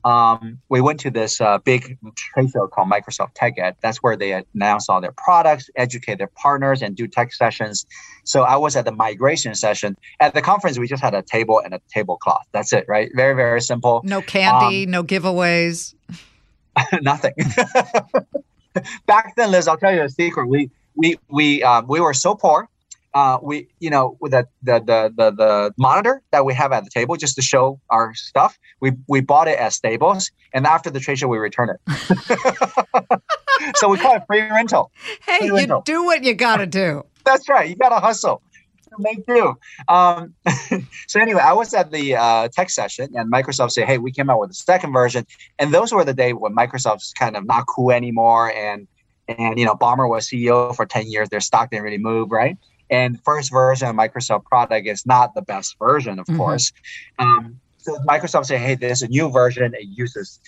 um, 0.03 0.59
we 0.69 0.81
went 0.81 0.99
to 1.01 1.11
this 1.11 1.39
uh, 1.39 1.59
big 1.59 1.97
trade 2.15 2.49
show 2.49 2.67
called 2.67 2.89
Microsoft 2.89 3.35
TechEd. 3.35 3.75
That's 3.81 3.97
where 3.99 4.15
they 4.15 4.43
announce 4.55 4.89
all 4.89 4.99
their 4.99 5.11
products, 5.11 5.69
educate 5.75 6.17
their 6.17 6.31
partners, 6.35 6.81
and 6.81 6.95
do 6.95 7.07
tech 7.07 7.33
sessions. 7.33 7.85
So 8.23 8.41
I 8.41 8.55
was 8.55 8.75
at 8.75 8.85
the 8.85 8.91
migration 8.91 9.53
session. 9.53 9.95
At 10.19 10.33
the 10.33 10.41
conference, 10.41 10.79
we 10.79 10.87
just 10.87 11.03
had 11.03 11.13
a 11.13 11.21
table 11.21 11.61
and 11.63 11.73
a 11.73 11.81
tablecloth. 11.89 12.47
That's 12.51 12.73
it, 12.73 12.85
right? 12.87 13.11
Very, 13.15 13.35
very 13.35 13.61
simple. 13.61 14.01
No 14.03 14.21
candy, 14.21 14.85
um, 14.85 14.91
no 14.91 15.03
giveaways. 15.03 15.93
nothing. 17.01 17.33
Back 19.05 19.35
then, 19.35 19.51
Liz, 19.51 19.67
I'll 19.67 19.77
tell 19.77 19.93
you 19.93 20.01
a 20.01 20.09
secret. 20.09 20.47
We 20.47 20.71
we 20.95 21.17
we 21.29 21.61
um, 21.61 21.87
we 21.87 21.99
were 21.99 22.13
so 22.13 22.33
poor 22.33 22.69
uh, 23.13 23.37
we 23.41 23.67
you 23.79 23.89
know 23.89 24.17
with 24.19 24.31
the, 24.31 24.47
the 24.63 24.79
the 24.79 25.13
the 25.15 25.31
the 25.31 25.73
monitor 25.77 26.21
that 26.31 26.45
we 26.45 26.53
have 26.53 26.71
at 26.71 26.83
the 26.83 26.89
table 26.89 27.15
just 27.15 27.35
to 27.35 27.41
show 27.41 27.79
our 27.89 28.13
stuff. 28.15 28.57
We 28.79 28.93
we 29.07 29.21
bought 29.21 29.47
it 29.47 29.59
at 29.59 29.73
Staples, 29.73 30.31
and 30.53 30.65
after 30.65 30.89
the 30.89 30.99
trade 30.99 31.19
show, 31.19 31.27
we 31.27 31.37
return 31.37 31.69
it. 31.69 31.79
so 33.75 33.89
we 33.89 33.97
call 33.97 34.15
it 34.15 34.23
free 34.27 34.41
rental. 34.41 34.91
Hey, 35.25 35.39
free 35.39 35.47
you 35.47 35.55
rental. 35.55 35.81
do 35.81 36.03
what 36.03 36.23
you 36.23 36.33
got 36.33 36.57
to 36.57 36.67
do. 36.67 37.03
That's 37.25 37.47
right. 37.49 37.69
You 37.69 37.75
got 37.75 37.89
to 37.89 37.99
hustle. 37.99 38.41
Make 38.99 39.25
do. 39.25 39.55
Um, 39.87 40.33
so 41.07 41.21
anyway, 41.21 41.41
I 41.41 41.53
was 41.53 41.73
at 41.73 41.91
the 41.91 42.15
uh, 42.15 42.49
tech 42.49 42.69
session, 42.69 43.09
and 43.15 43.31
Microsoft 43.31 43.71
said, 43.71 43.87
"Hey, 43.87 43.97
we 43.97 44.11
came 44.11 44.29
out 44.29 44.39
with 44.39 44.51
a 44.51 44.53
second 44.53 44.91
version." 44.91 45.25
And 45.59 45.73
those 45.73 45.93
were 45.93 46.03
the 46.03 46.13
days 46.13 46.33
when 46.37 46.55
Microsoft's 46.55 47.13
kind 47.13 47.37
of 47.37 47.45
not 47.45 47.67
cool 47.67 47.91
anymore, 47.91 48.51
and 48.51 48.87
and 49.29 49.57
you 49.57 49.65
know, 49.65 49.75
Ballmer 49.75 50.09
was 50.09 50.27
CEO 50.27 50.75
for 50.75 50.85
ten 50.85 51.09
years. 51.09 51.29
Their 51.29 51.39
stock 51.39 51.69
didn't 51.69 51.83
really 51.83 51.97
move, 51.97 52.31
right? 52.31 52.57
And 52.91 53.19
first 53.23 53.51
version 53.51 53.87
of 53.87 53.95
Microsoft 53.95 54.43
product 54.45 54.85
is 54.85 55.05
not 55.05 55.33
the 55.33 55.41
best 55.41 55.77
version, 55.79 56.19
of 56.19 56.25
mm-hmm. 56.25 56.37
course. 56.37 56.73
Um, 57.17 57.59
so 57.77 57.97
Microsoft 58.07 58.45
say, 58.45 58.57
hey, 58.57 58.75
there's 58.75 59.01
a 59.01 59.07
new 59.07 59.31
version. 59.31 59.73
It 59.73 59.87
uses, 59.87 60.39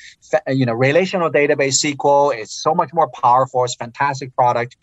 you 0.48 0.66
know, 0.66 0.74
relational 0.74 1.32
database 1.32 1.82
SQL. 1.82 2.36
It's 2.36 2.54
so 2.54 2.76
much 2.76 2.94
more 2.94 3.10
powerful. 3.10 3.64
It's 3.64 3.76
fantastic 3.76 4.36
product. 4.36 4.76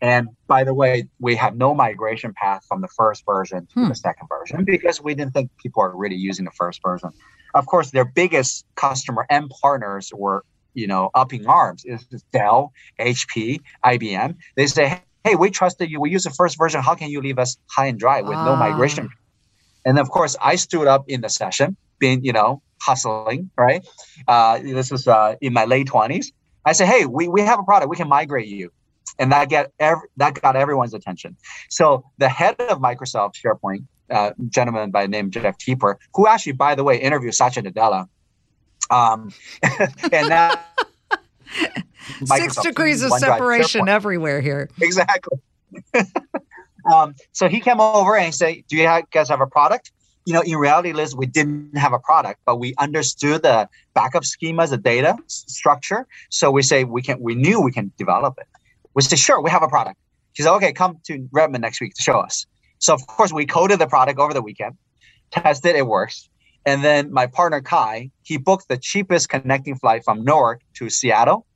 And 0.00 0.28
by 0.46 0.62
the 0.62 0.74
way, 0.74 1.08
we 1.20 1.34
have 1.36 1.56
no 1.56 1.74
migration 1.74 2.34
path 2.34 2.64
from 2.68 2.82
the 2.82 2.88
first 2.88 3.24
version 3.24 3.66
to 3.66 3.80
hmm. 3.80 3.88
the 3.88 3.94
second 3.94 4.28
version 4.28 4.64
because 4.64 5.00
we 5.00 5.14
didn't 5.14 5.32
think 5.32 5.50
people 5.56 5.82
are 5.82 5.96
really 5.96 6.16
using 6.16 6.44
the 6.44 6.50
first 6.50 6.80
version. 6.82 7.10
Of 7.54 7.66
course, 7.66 7.90
their 7.90 8.04
biggest 8.04 8.66
customer 8.74 9.26
and 9.30 9.48
partners 9.48 10.12
were, 10.14 10.44
you 10.74 10.86
know, 10.86 11.10
up 11.14 11.32
in 11.32 11.46
arms. 11.46 11.86
Is 11.86 12.04
Dell, 12.30 12.72
HP, 13.00 13.62
IBM. 13.84 14.36
They 14.54 14.66
say, 14.66 15.00
hey, 15.26 15.34
we 15.34 15.50
trusted 15.50 15.90
you. 15.90 16.00
We 16.00 16.10
use 16.10 16.22
the 16.22 16.30
first 16.30 16.56
version. 16.56 16.80
How 16.82 16.94
can 16.94 17.10
you 17.10 17.20
leave 17.20 17.38
us 17.38 17.58
high 17.68 17.86
and 17.86 17.98
dry 17.98 18.22
with 18.22 18.38
no 18.48 18.52
ah. 18.52 18.56
migration? 18.56 19.10
And 19.84 19.98
of 19.98 20.08
course, 20.08 20.36
I 20.40 20.54
stood 20.54 20.86
up 20.86 21.04
in 21.08 21.20
the 21.20 21.28
session, 21.28 21.76
being, 21.98 22.24
you 22.24 22.32
know, 22.32 22.62
hustling, 22.80 23.50
right? 23.56 23.84
Uh, 24.28 24.60
this 24.60 24.90
was 24.92 25.08
uh, 25.08 25.34
in 25.40 25.52
my 25.52 25.64
late 25.64 25.88
20s. 25.88 26.26
I 26.64 26.72
said, 26.72 26.86
hey, 26.86 27.06
we, 27.06 27.26
we 27.26 27.40
have 27.40 27.58
a 27.58 27.64
product. 27.64 27.90
We 27.90 27.96
can 27.96 28.08
migrate 28.08 28.46
you. 28.46 28.70
And 29.18 29.32
that 29.32 29.48
get 29.48 29.72
every, 29.80 30.08
that 30.16 30.40
got 30.40 30.54
everyone's 30.54 30.94
attention. 30.94 31.36
So 31.70 32.04
the 32.18 32.28
head 32.28 32.56
of 32.60 32.78
Microsoft 32.78 33.34
SharePoint, 33.42 33.84
uh, 34.10 34.30
gentleman 34.48 34.92
by 34.92 35.02
the 35.02 35.08
name 35.08 35.30
Jeff 35.30 35.58
Teper, 35.58 35.96
who 36.14 36.28
actually, 36.28 36.52
by 36.52 36.76
the 36.76 36.84
way, 36.84 37.00
interviewed 37.00 37.34
Satya 37.34 37.62
Nadella, 37.62 38.08
um, 38.90 39.32
and 40.12 40.28
now 40.28 40.54
Six 42.24 42.56
degrees 42.62 43.02
of 43.02 43.12
separation 43.12 43.88
everywhere 43.88 44.40
here. 44.40 44.70
Exactly. 44.80 45.38
um, 46.92 47.14
so 47.32 47.48
he 47.48 47.60
came 47.60 47.80
over 47.80 48.16
and 48.16 48.26
he 48.26 48.32
said, 48.32 48.56
"Do 48.68 48.76
you 48.76 49.02
guys 49.10 49.28
have 49.28 49.40
a 49.40 49.46
product?" 49.46 49.92
You 50.24 50.32
know, 50.32 50.40
in 50.40 50.56
reality, 50.56 50.92
Liz, 50.92 51.14
we 51.14 51.26
didn't 51.26 51.76
have 51.76 51.92
a 51.92 51.98
product, 51.98 52.40
but 52.44 52.56
we 52.56 52.74
understood 52.78 53.42
the 53.42 53.68
backup 53.94 54.24
schemas, 54.24 54.70
the 54.70 54.76
data 54.76 55.16
structure. 55.26 56.06
So 56.30 56.50
we 56.50 56.62
say 56.62 56.84
we 56.84 57.02
can. 57.02 57.20
We 57.20 57.34
knew 57.34 57.60
we 57.60 57.72
can 57.72 57.92
develop 57.98 58.38
it. 58.38 58.46
We 58.94 59.02
said, 59.02 59.18
"Sure, 59.18 59.40
we 59.40 59.50
have 59.50 59.62
a 59.62 59.68
product." 59.68 59.98
She 60.32 60.42
said, 60.42 60.52
"Okay, 60.54 60.72
come 60.72 60.98
to 61.04 61.28
Redmond 61.32 61.62
next 61.62 61.80
week 61.80 61.94
to 61.94 62.02
show 62.02 62.18
us." 62.18 62.46
So 62.78 62.94
of 62.94 63.06
course, 63.06 63.32
we 63.32 63.46
coded 63.46 63.78
the 63.78 63.86
product 63.86 64.18
over 64.18 64.32
the 64.32 64.42
weekend, 64.42 64.76
tested 65.30 65.76
it 65.76 65.86
works, 65.86 66.28
and 66.66 66.84
then 66.84 67.12
my 67.12 67.26
partner 67.26 67.62
Kai, 67.62 68.10
he 68.22 68.36
booked 68.36 68.68
the 68.68 68.76
cheapest 68.76 69.30
connecting 69.30 69.76
flight 69.76 70.04
from 70.04 70.24
Newark 70.24 70.60
to 70.74 70.90
Seattle 70.90 71.46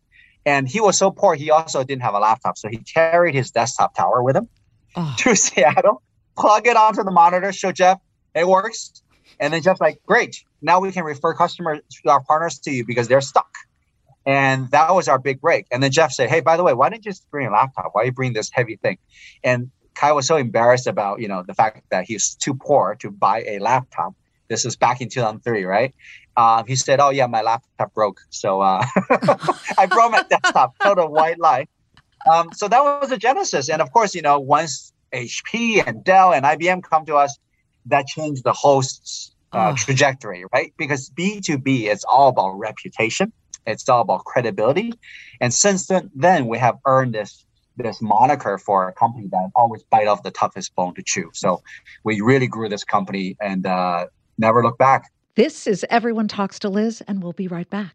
and 0.46 0.68
he 0.68 0.80
was 0.80 0.96
so 0.96 1.10
poor, 1.10 1.34
he 1.34 1.50
also 1.50 1.84
didn't 1.84 2.02
have 2.02 2.14
a 2.14 2.18
laptop. 2.18 2.56
So 2.56 2.68
he 2.68 2.78
carried 2.78 3.34
his 3.34 3.50
desktop 3.50 3.94
tower 3.94 4.22
with 4.22 4.36
him 4.36 4.48
oh. 4.96 5.14
to 5.18 5.36
Seattle, 5.36 6.02
plug 6.36 6.66
it 6.66 6.76
onto 6.76 7.02
the 7.02 7.10
monitor, 7.10 7.52
show 7.52 7.72
Jeff, 7.72 7.98
it 8.34 8.46
works. 8.46 9.02
And 9.38 9.52
then 9.52 9.62
Jeff's 9.62 9.80
like, 9.80 10.00
great. 10.06 10.42
Now 10.62 10.80
we 10.80 10.92
can 10.92 11.04
refer 11.04 11.34
customers, 11.34 11.80
our 12.06 12.22
partners 12.22 12.58
to 12.60 12.70
you 12.70 12.84
because 12.84 13.08
they're 13.08 13.20
stuck. 13.20 13.50
And 14.26 14.70
that 14.70 14.94
was 14.94 15.08
our 15.08 15.18
big 15.18 15.40
break. 15.40 15.66
And 15.70 15.82
then 15.82 15.90
Jeff 15.90 16.12
said, 16.12 16.28
hey, 16.28 16.40
by 16.40 16.56
the 16.56 16.62
way, 16.62 16.74
why 16.74 16.90
didn't 16.90 17.06
you 17.06 17.10
just 17.10 17.30
bring 17.30 17.46
a 17.46 17.50
laptop? 17.50 17.90
Why 17.92 18.04
you 18.04 18.12
bring 18.12 18.34
this 18.34 18.50
heavy 18.52 18.76
thing? 18.76 18.98
And 19.42 19.70
Kai 19.94 20.12
was 20.12 20.26
so 20.26 20.36
embarrassed 20.36 20.86
about, 20.86 21.20
you 21.20 21.28
know, 21.28 21.42
the 21.42 21.54
fact 21.54 21.82
that 21.90 22.04
he's 22.06 22.34
too 22.34 22.54
poor 22.54 22.96
to 23.00 23.10
buy 23.10 23.42
a 23.46 23.58
laptop. 23.58 24.14
This 24.50 24.64
is 24.64 24.74
back 24.74 25.00
in 25.00 25.08
2003, 25.08 25.64
right? 25.64 25.94
Um, 26.36 26.66
he 26.66 26.74
said, 26.74 26.98
"Oh 26.98 27.10
yeah, 27.10 27.26
my 27.26 27.40
laptop 27.40 27.94
broke, 27.94 28.20
so 28.30 28.60
uh, 28.60 28.84
I 29.78 29.86
brought 29.86 30.10
my 30.10 30.24
desktop." 30.28 30.76
Total 30.82 31.08
white 31.08 31.38
lie. 31.38 31.68
Um, 32.30 32.50
so 32.52 32.66
that 32.66 32.82
was 32.82 33.10
the 33.10 33.16
genesis, 33.16 33.70
and 33.70 33.80
of 33.80 33.92
course, 33.92 34.12
you 34.12 34.22
know, 34.22 34.40
once 34.40 34.92
HP 35.14 35.86
and 35.86 36.02
Dell 36.02 36.32
and 36.32 36.44
IBM 36.44 36.82
come 36.82 37.06
to 37.06 37.14
us, 37.14 37.38
that 37.86 38.08
changed 38.08 38.42
the 38.42 38.52
whole 38.52 38.80
uh, 39.52 39.70
oh. 39.70 39.76
trajectory, 39.76 40.44
right? 40.52 40.74
Because 40.76 41.10
B 41.10 41.40
two 41.40 41.56
B 41.56 41.88
is 41.88 42.04
all 42.04 42.28
about 42.28 42.58
reputation, 42.58 43.32
it's 43.66 43.88
all 43.88 44.00
about 44.00 44.24
credibility, 44.24 44.92
and 45.40 45.54
since 45.54 45.86
then, 45.86 46.10
then 46.12 46.48
we 46.48 46.58
have 46.58 46.76
earned 46.86 47.14
this 47.14 47.46
this 47.76 48.02
moniker 48.02 48.58
for 48.58 48.88
a 48.88 48.92
company 48.92 49.28
that 49.30 49.50
always 49.54 49.82
bite 49.84 50.08
off 50.08 50.24
the 50.24 50.32
toughest 50.32 50.74
bone 50.74 50.94
to 50.94 51.02
chew. 51.02 51.30
So 51.32 51.62
we 52.04 52.20
really 52.20 52.48
grew 52.48 52.68
this 52.68 52.84
company 52.84 53.36
and 53.40 53.64
uh, 53.64 54.06
never 54.40 54.62
look 54.62 54.78
back. 54.78 55.12
This 55.36 55.66
is 55.66 55.86
Everyone 55.88 56.26
Talks 56.26 56.58
to 56.60 56.68
Liz, 56.68 57.02
and 57.06 57.22
we'll 57.22 57.32
be 57.32 57.46
right 57.46 57.70
back. 57.70 57.94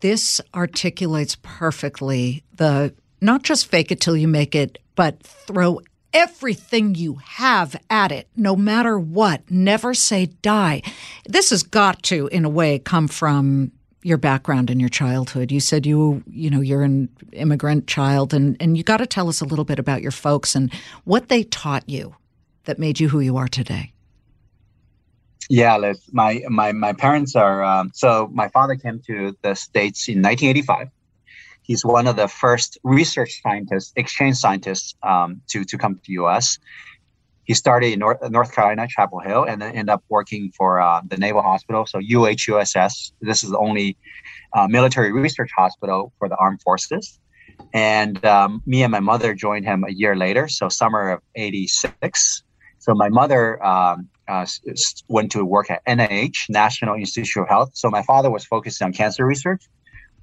This 0.00 0.40
articulates 0.54 1.36
perfectly 1.42 2.42
the 2.54 2.94
not 3.20 3.42
just 3.42 3.66
fake 3.66 3.92
it 3.92 4.00
till 4.00 4.16
you 4.16 4.28
make 4.28 4.54
it, 4.54 4.78
but 4.94 5.22
throw 5.22 5.80
everything 6.12 6.94
you 6.94 7.16
have 7.16 7.76
at 7.88 8.10
it, 8.10 8.28
no 8.34 8.56
matter 8.56 8.98
what. 8.98 9.48
Never 9.50 9.94
say 9.94 10.26
die. 10.26 10.82
This 11.28 11.50
has 11.50 11.62
got 11.62 12.02
to, 12.04 12.26
in 12.28 12.44
a 12.44 12.48
way, 12.48 12.78
come 12.78 13.08
from 13.08 13.72
your 14.02 14.16
background 14.16 14.70
in 14.70 14.80
your 14.80 14.88
childhood. 14.88 15.52
You 15.52 15.60
said 15.60 15.84
you, 15.84 16.22
you 16.26 16.48
know, 16.50 16.60
you're 16.60 16.82
an 16.82 17.08
immigrant 17.32 17.86
child, 17.86 18.32
and, 18.32 18.56
and 18.58 18.76
you 18.76 18.82
got 18.82 18.96
to 18.96 19.06
tell 19.06 19.28
us 19.28 19.40
a 19.40 19.44
little 19.44 19.64
bit 19.64 19.78
about 19.78 20.02
your 20.02 20.10
folks 20.10 20.54
and 20.54 20.72
what 21.04 21.28
they 21.28 21.44
taught 21.44 21.88
you 21.88 22.16
that 22.64 22.78
made 22.78 22.98
you 22.98 23.08
who 23.08 23.20
you 23.20 23.36
are 23.36 23.48
today. 23.48 23.92
Yeah, 25.50 25.76
Liz. 25.78 26.00
My 26.12 26.44
my 26.48 26.70
my 26.70 26.92
parents 26.92 27.34
are 27.34 27.64
um, 27.64 27.90
so. 27.92 28.30
My 28.32 28.46
father 28.50 28.76
came 28.76 29.00
to 29.08 29.36
the 29.42 29.56
states 29.56 30.08
in 30.08 30.22
1985. 30.22 30.86
He's 31.62 31.84
one 31.84 32.06
of 32.06 32.14
the 32.14 32.28
first 32.28 32.78
research 32.84 33.42
scientists, 33.42 33.92
exchange 33.96 34.36
scientists, 34.36 34.94
um, 35.02 35.42
to 35.48 35.64
to 35.64 35.76
come 35.76 35.96
to 36.04 36.12
U.S. 36.22 36.56
He 37.42 37.54
started 37.54 37.92
in 37.92 37.98
North, 37.98 38.18
North 38.30 38.54
Carolina, 38.54 38.86
Chapel 38.88 39.18
Hill, 39.18 39.42
and 39.42 39.60
then 39.60 39.72
ended 39.74 39.88
up 39.88 40.04
working 40.08 40.52
for 40.56 40.80
uh, 40.80 41.00
the 41.04 41.16
Naval 41.16 41.42
Hospital. 41.42 41.84
So 41.84 41.98
UHUSS. 41.98 43.10
This 43.20 43.42
is 43.42 43.50
the 43.50 43.58
only 43.58 43.96
uh, 44.52 44.68
military 44.68 45.10
research 45.10 45.50
hospital 45.56 46.12
for 46.20 46.28
the 46.28 46.36
armed 46.36 46.62
forces. 46.62 47.18
And 47.74 48.24
um, 48.24 48.62
me 48.66 48.84
and 48.84 48.92
my 48.92 49.00
mother 49.00 49.34
joined 49.34 49.64
him 49.64 49.82
a 49.82 49.90
year 49.90 50.14
later, 50.14 50.46
so 50.46 50.68
summer 50.68 51.10
of 51.10 51.22
'86. 51.34 52.44
So 52.78 52.94
my 52.94 53.08
mother 53.08 53.62
um, 53.64 54.08
uh, 54.30 54.46
went 55.08 55.32
to 55.32 55.44
work 55.44 55.70
at 55.70 55.84
NIH, 55.86 56.48
National 56.48 56.94
Institute 56.94 57.42
of 57.42 57.48
Health. 57.48 57.70
So 57.74 57.90
my 57.90 58.02
father 58.02 58.30
was 58.30 58.44
focused 58.44 58.80
on 58.80 58.92
cancer 58.92 59.26
research, 59.26 59.62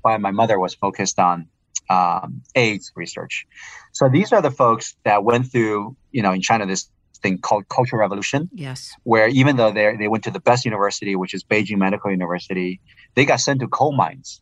while 0.01 0.17
my 0.17 0.31
mother 0.31 0.57
was 0.59 0.73
focused 0.73 1.19
on 1.19 1.49
um, 1.89 2.41
AIDS 2.55 2.91
research. 2.95 3.45
So 3.91 4.07
these 4.09 4.31
are 4.31 4.41
the 4.41 4.51
folks 4.51 4.95
that 5.03 5.23
went 5.23 5.51
through, 5.51 5.97
you 6.11 6.21
know, 6.21 6.31
in 6.31 6.41
China, 6.41 6.65
this 6.65 6.89
thing 7.21 7.39
called 7.39 7.67
Cultural 7.67 7.99
Revolution. 7.99 8.49
Yes. 8.53 8.93
Where 9.03 9.27
even 9.27 9.57
though 9.57 9.71
they 9.71 9.95
they 9.97 10.07
went 10.07 10.23
to 10.23 10.31
the 10.31 10.39
best 10.39 10.63
university, 10.63 11.15
which 11.15 11.33
is 11.33 11.43
Beijing 11.43 11.77
Medical 11.77 12.09
University, 12.11 12.79
they 13.15 13.25
got 13.25 13.41
sent 13.41 13.59
to 13.59 13.67
coal 13.67 13.91
mines 13.91 14.41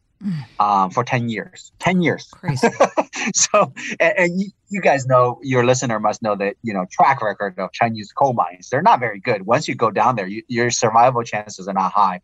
um, 0.59 0.89
for 0.89 1.03
10 1.03 1.29
years 1.29 1.71
10 1.79 2.01
years. 2.01 2.27
Crazy. 2.31 2.67
so 3.33 3.73
and, 3.99 4.13
and 4.17 4.41
you, 4.41 4.47
you, 4.69 4.81
guys 4.81 5.05
know 5.05 5.39
your 5.43 5.65
listener 5.65 5.99
must 5.99 6.21
know 6.21 6.35
that 6.35 6.55
you 6.63 6.73
know 6.73 6.85
track 6.91 7.21
record 7.21 7.57
of 7.57 7.71
chinese 7.71 8.11
coal 8.11 8.33
mines 8.33 8.69
they're 8.69 8.81
not 8.81 8.99
very 8.99 9.19
good. 9.19 9.45
Once 9.45 9.67
you 9.67 9.75
go 9.75 9.91
down 9.91 10.15
there 10.15 10.27
you, 10.27 10.43
your 10.47 10.71
survival 10.71 11.23
chances 11.23 11.67
are 11.67 11.73
not 11.73 11.91
high. 11.91 12.21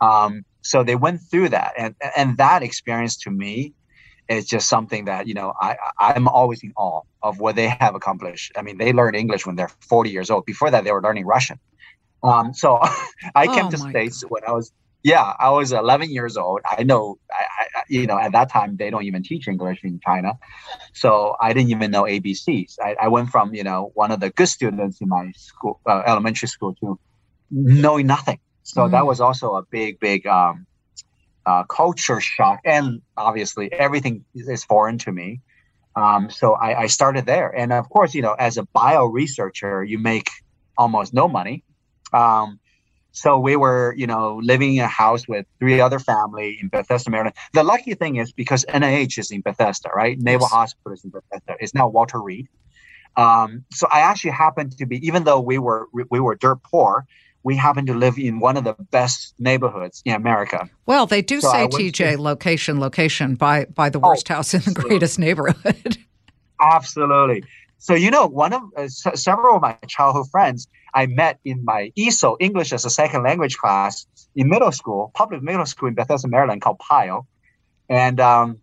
Um, 0.00 0.44
so 0.62 0.82
they 0.82 0.96
went 0.96 1.20
through 1.30 1.50
that 1.50 1.74
and 1.78 1.94
and 2.16 2.36
that 2.38 2.62
experience 2.62 3.16
to 3.18 3.30
me 3.30 3.72
is 4.28 4.46
just 4.46 4.68
something 4.68 5.04
that 5.04 5.28
you 5.28 5.34
know 5.34 5.52
i 5.60 5.76
i'm 6.00 6.26
always 6.26 6.62
in 6.64 6.72
awe 6.76 7.00
of 7.22 7.38
what 7.38 7.54
they 7.54 7.68
have 7.68 7.94
accomplished. 7.94 8.52
I 8.56 8.62
mean 8.62 8.78
they 8.78 8.92
learned 8.92 9.16
english 9.16 9.46
when 9.46 9.56
they're 9.56 9.70
40 9.88 10.10
years 10.10 10.30
old. 10.30 10.46
Before 10.46 10.70
that 10.70 10.84
they 10.84 10.92
were 10.92 11.02
learning 11.02 11.26
russian. 11.26 11.58
Um, 12.22 12.54
so 12.54 12.80
i 13.34 13.46
came 13.46 13.66
oh 13.66 13.70
to 13.70 13.78
states 13.78 14.22
God. 14.22 14.30
when 14.30 14.42
i 14.48 14.52
was 14.52 14.72
yeah, 15.06 15.34
I 15.38 15.50
was 15.50 15.70
11 15.70 16.10
years 16.10 16.36
old. 16.36 16.62
I 16.68 16.82
know, 16.82 17.16
I, 17.30 17.44
I, 17.76 17.82
you 17.88 18.08
know, 18.08 18.18
at 18.18 18.32
that 18.32 18.50
time 18.50 18.76
they 18.76 18.90
don't 18.90 19.04
even 19.04 19.22
teach 19.22 19.46
English 19.46 19.84
in 19.84 20.00
China, 20.00 20.32
so 20.94 21.36
I 21.40 21.52
didn't 21.52 21.70
even 21.70 21.92
know 21.92 22.02
ABCs. 22.02 22.80
I, 22.82 22.96
I 23.02 23.06
went 23.06 23.28
from 23.28 23.54
you 23.54 23.62
know 23.62 23.92
one 23.94 24.10
of 24.10 24.18
the 24.18 24.30
good 24.30 24.48
students 24.48 25.00
in 25.00 25.08
my 25.08 25.30
school, 25.36 25.78
uh, 25.86 26.02
elementary 26.04 26.48
school, 26.48 26.74
to 26.80 26.98
knowing 27.52 28.08
nothing. 28.08 28.40
So 28.64 28.80
mm-hmm. 28.80 28.94
that 28.94 29.06
was 29.06 29.20
also 29.20 29.54
a 29.54 29.62
big, 29.62 30.00
big 30.00 30.26
um, 30.26 30.66
uh, 31.46 31.62
culture 31.62 32.20
shock, 32.20 32.58
and 32.64 33.00
obviously 33.16 33.72
everything 33.72 34.24
is 34.34 34.64
foreign 34.64 34.98
to 34.98 35.12
me. 35.12 35.40
Um, 35.94 36.30
so 36.30 36.54
I, 36.54 36.80
I 36.80 36.86
started 36.88 37.26
there, 37.26 37.48
and 37.48 37.72
of 37.72 37.88
course, 37.90 38.12
you 38.12 38.22
know, 38.22 38.34
as 38.36 38.56
a 38.56 38.64
bio 38.64 39.04
researcher, 39.06 39.84
you 39.84 40.00
make 40.00 40.30
almost 40.76 41.14
no 41.14 41.28
money. 41.28 41.62
Um, 42.12 42.58
so 43.16 43.38
we 43.38 43.56
were, 43.56 43.94
you 43.96 44.06
know, 44.06 44.38
living 44.42 44.76
in 44.76 44.84
a 44.84 44.88
house 44.88 45.26
with 45.26 45.46
three 45.58 45.80
other 45.80 45.98
family 45.98 46.58
in 46.60 46.68
Bethesda, 46.68 47.08
Maryland. 47.08 47.34
The 47.54 47.62
lucky 47.62 47.94
thing 47.94 48.16
is 48.16 48.30
because 48.30 48.66
NIH 48.66 49.18
is 49.18 49.30
in 49.30 49.40
Bethesda, 49.40 49.88
right? 49.96 50.18
Naval 50.18 50.44
yes. 50.44 50.50
Hospital 50.50 50.92
is 50.92 51.02
in 51.02 51.08
Bethesda. 51.08 51.56
It's 51.58 51.72
now 51.72 51.88
Walter 51.88 52.20
Reed. 52.20 52.46
Um, 53.16 53.64
so 53.72 53.86
I 53.90 54.00
actually 54.00 54.32
happened 54.32 54.76
to 54.76 54.84
be, 54.84 54.98
even 55.06 55.24
though 55.24 55.40
we 55.40 55.56
were 55.56 55.88
we 56.10 56.20
were 56.20 56.34
dirt 56.34 56.62
poor, 56.62 57.06
we 57.42 57.56
happened 57.56 57.86
to 57.86 57.94
live 57.94 58.18
in 58.18 58.38
one 58.38 58.58
of 58.58 58.64
the 58.64 58.74
best 58.90 59.32
neighborhoods 59.38 60.02
in 60.04 60.12
America. 60.12 60.68
Well, 60.84 61.06
they 61.06 61.22
do 61.22 61.40
so 61.40 61.50
say 61.50 61.68
TJ 61.68 62.16
to, 62.16 62.22
location, 62.22 62.80
location 62.80 63.34
by 63.34 63.64
by 63.64 63.88
the 63.88 63.98
worst 63.98 64.30
oh, 64.30 64.34
house 64.34 64.52
in 64.52 64.60
the 64.60 64.74
greatest 64.74 65.18
neighborhood. 65.18 65.96
absolutely. 66.60 67.44
So 67.78 67.94
you 67.94 68.10
know, 68.10 68.26
one 68.26 68.52
of 68.52 68.62
uh, 68.76 68.82
s- 68.82 69.06
several 69.22 69.56
of 69.56 69.62
my 69.62 69.76
childhood 69.86 70.30
friends 70.30 70.68
I 70.94 71.06
met 71.06 71.38
in 71.44 71.64
my 71.64 71.92
ESO 71.96 72.36
English 72.40 72.72
as 72.72 72.84
a 72.84 72.90
second 72.90 73.22
language 73.22 73.56
class 73.56 74.06
in 74.34 74.48
middle 74.48 74.72
school, 74.72 75.10
public 75.14 75.42
middle 75.42 75.66
school 75.66 75.88
in 75.88 75.94
Bethesda, 75.94 76.28
Maryland, 76.28 76.62
called 76.62 76.78
Pyle, 76.78 77.26
and 77.88 78.18
um, 78.20 78.58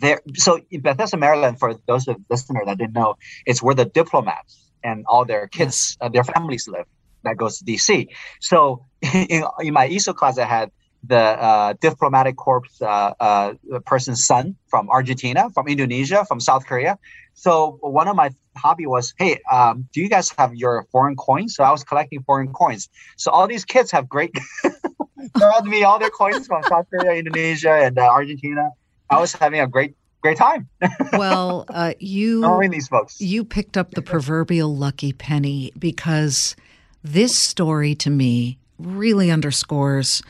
there. 0.00 0.20
So 0.36 0.60
in 0.70 0.80
Bethesda, 0.80 1.16
Maryland, 1.16 1.58
for 1.58 1.74
those 1.86 2.08
of 2.08 2.16
listeners 2.30 2.62
that 2.66 2.78
didn't 2.78 2.94
know, 2.94 3.16
it's 3.46 3.62
where 3.62 3.74
the 3.74 3.84
diplomats 3.84 4.70
and 4.82 5.04
all 5.06 5.24
their 5.24 5.46
kids, 5.48 5.96
uh, 6.00 6.08
their 6.08 6.24
families 6.24 6.66
live. 6.68 6.86
That 7.24 7.36
goes 7.36 7.58
to 7.58 7.64
DC. 7.64 8.08
So 8.40 8.86
in, 9.02 9.44
in 9.60 9.74
my 9.74 9.86
ESO 9.88 10.14
class, 10.14 10.38
I 10.38 10.46
had 10.46 10.70
the 11.04 11.16
uh, 11.18 11.74
diplomatic 11.80 12.36
corps 12.36 12.62
uh, 12.80 13.12
uh, 13.20 13.54
person's 13.86 14.24
son 14.24 14.56
from 14.68 14.88
Argentina, 14.90 15.50
from 15.50 15.68
Indonesia, 15.68 16.24
from 16.26 16.40
South 16.40 16.66
Korea. 16.66 16.98
So 17.34 17.78
one 17.80 18.08
of 18.08 18.16
my 18.16 18.30
hobby 18.56 18.86
was, 18.86 19.14
hey, 19.18 19.40
um, 19.50 19.88
do 19.92 20.00
you 20.00 20.08
guys 20.08 20.30
have 20.36 20.54
your 20.54 20.86
foreign 20.92 21.16
coins? 21.16 21.54
So 21.54 21.64
I 21.64 21.70
was 21.70 21.84
collecting 21.84 22.22
foreign 22.22 22.52
coins. 22.52 22.88
So 23.16 23.30
all 23.30 23.46
these 23.46 23.64
kids 23.64 23.90
have 23.92 24.08
great, 24.08 24.36
brought 25.34 25.64
me 25.64 25.82
all 25.82 25.98
their 25.98 26.10
coins 26.10 26.46
from 26.46 26.62
South 26.64 26.86
Korea, 26.90 27.18
Indonesia, 27.18 27.72
and 27.72 27.98
uh, 27.98 28.02
Argentina. 28.02 28.70
I 29.08 29.18
was 29.20 29.32
having 29.32 29.60
a 29.60 29.66
great 29.66 29.94
great 30.22 30.36
time. 30.36 30.68
well, 31.14 31.64
uh, 31.70 31.94
you 31.98 32.40
knowing 32.42 32.70
these 32.70 32.88
folks, 32.88 33.20
you 33.20 33.44
picked 33.44 33.76
up 33.76 33.92
the 33.92 34.02
proverbial 34.02 34.74
lucky 34.76 35.12
penny 35.12 35.72
because 35.78 36.56
this 37.02 37.36
story 37.36 37.94
to 37.96 38.10
me 38.10 38.58
really 38.78 39.30
underscores 39.30 40.22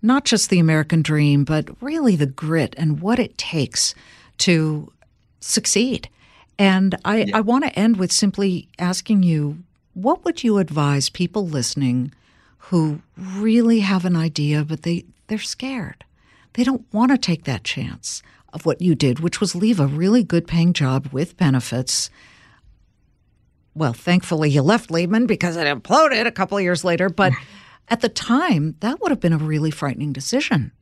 not 0.00 0.24
just 0.24 0.50
the 0.50 0.58
American 0.58 1.02
dream, 1.02 1.44
but 1.44 1.70
really 1.82 2.14
the 2.14 2.26
grit 2.26 2.74
and 2.76 3.00
what 3.00 3.18
it 3.18 3.36
takes 3.36 3.94
to 4.38 4.92
succeed. 5.40 6.08
And 6.58 6.96
I, 7.04 7.24
yeah. 7.24 7.36
I 7.36 7.40
want 7.40 7.64
to 7.64 7.78
end 7.78 7.96
with 7.98 8.12
simply 8.12 8.68
asking 8.78 9.22
you 9.22 9.62
what 9.94 10.24
would 10.24 10.44
you 10.44 10.58
advise 10.58 11.10
people 11.10 11.46
listening 11.46 12.12
who 12.58 13.00
really 13.16 13.80
have 13.80 14.04
an 14.04 14.16
idea, 14.16 14.64
but 14.64 14.82
they, 14.82 15.04
they're 15.26 15.38
scared? 15.38 16.04
They 16.54 16.64
don't 16.64 16.84
want 16.92 17.10
to 17.10 17.18
take 17.18 17.44
that 17.44 17.64
chance 17.64 18.22
of 18.52 18.64
what 18.64 18.80
you 18.80 18.94
did, 18.94 19.20
which 19.20 19.40
was 19.40 19.54
leave 19.54 19.80
a 19.80 19.86
really 19.86 20.22
good 20.22 20.46
paying 20.46 20.72
job 20.72 21.08
with 21.12 21.36
benefits. 21.36 22.10
Well, 23.74 23.92
thankfully, 23.92 24.50
you 24.50 24.62
left 24.62 24.90
Lehman 24.90 25.26
because 25.26 25.56
it 25.56 25.66
imploded 25.66 26.26
a 26.26 26.32
couple 26.32 26.58
of 26.58 26.64
years 26.64 26.84
later. 26.84 27.08
But 27.08 27.32
at 27.88 28.00
the 28.00 28.08
time, 28.08 28.76
that 28.80 29.00
would 29.00 29.10
have 29.10 29.20
been 29.20 29.32
a 29.32 29.38
really 29.38 29.70
frightening 29.70 30.12
decision. 30.12 30.72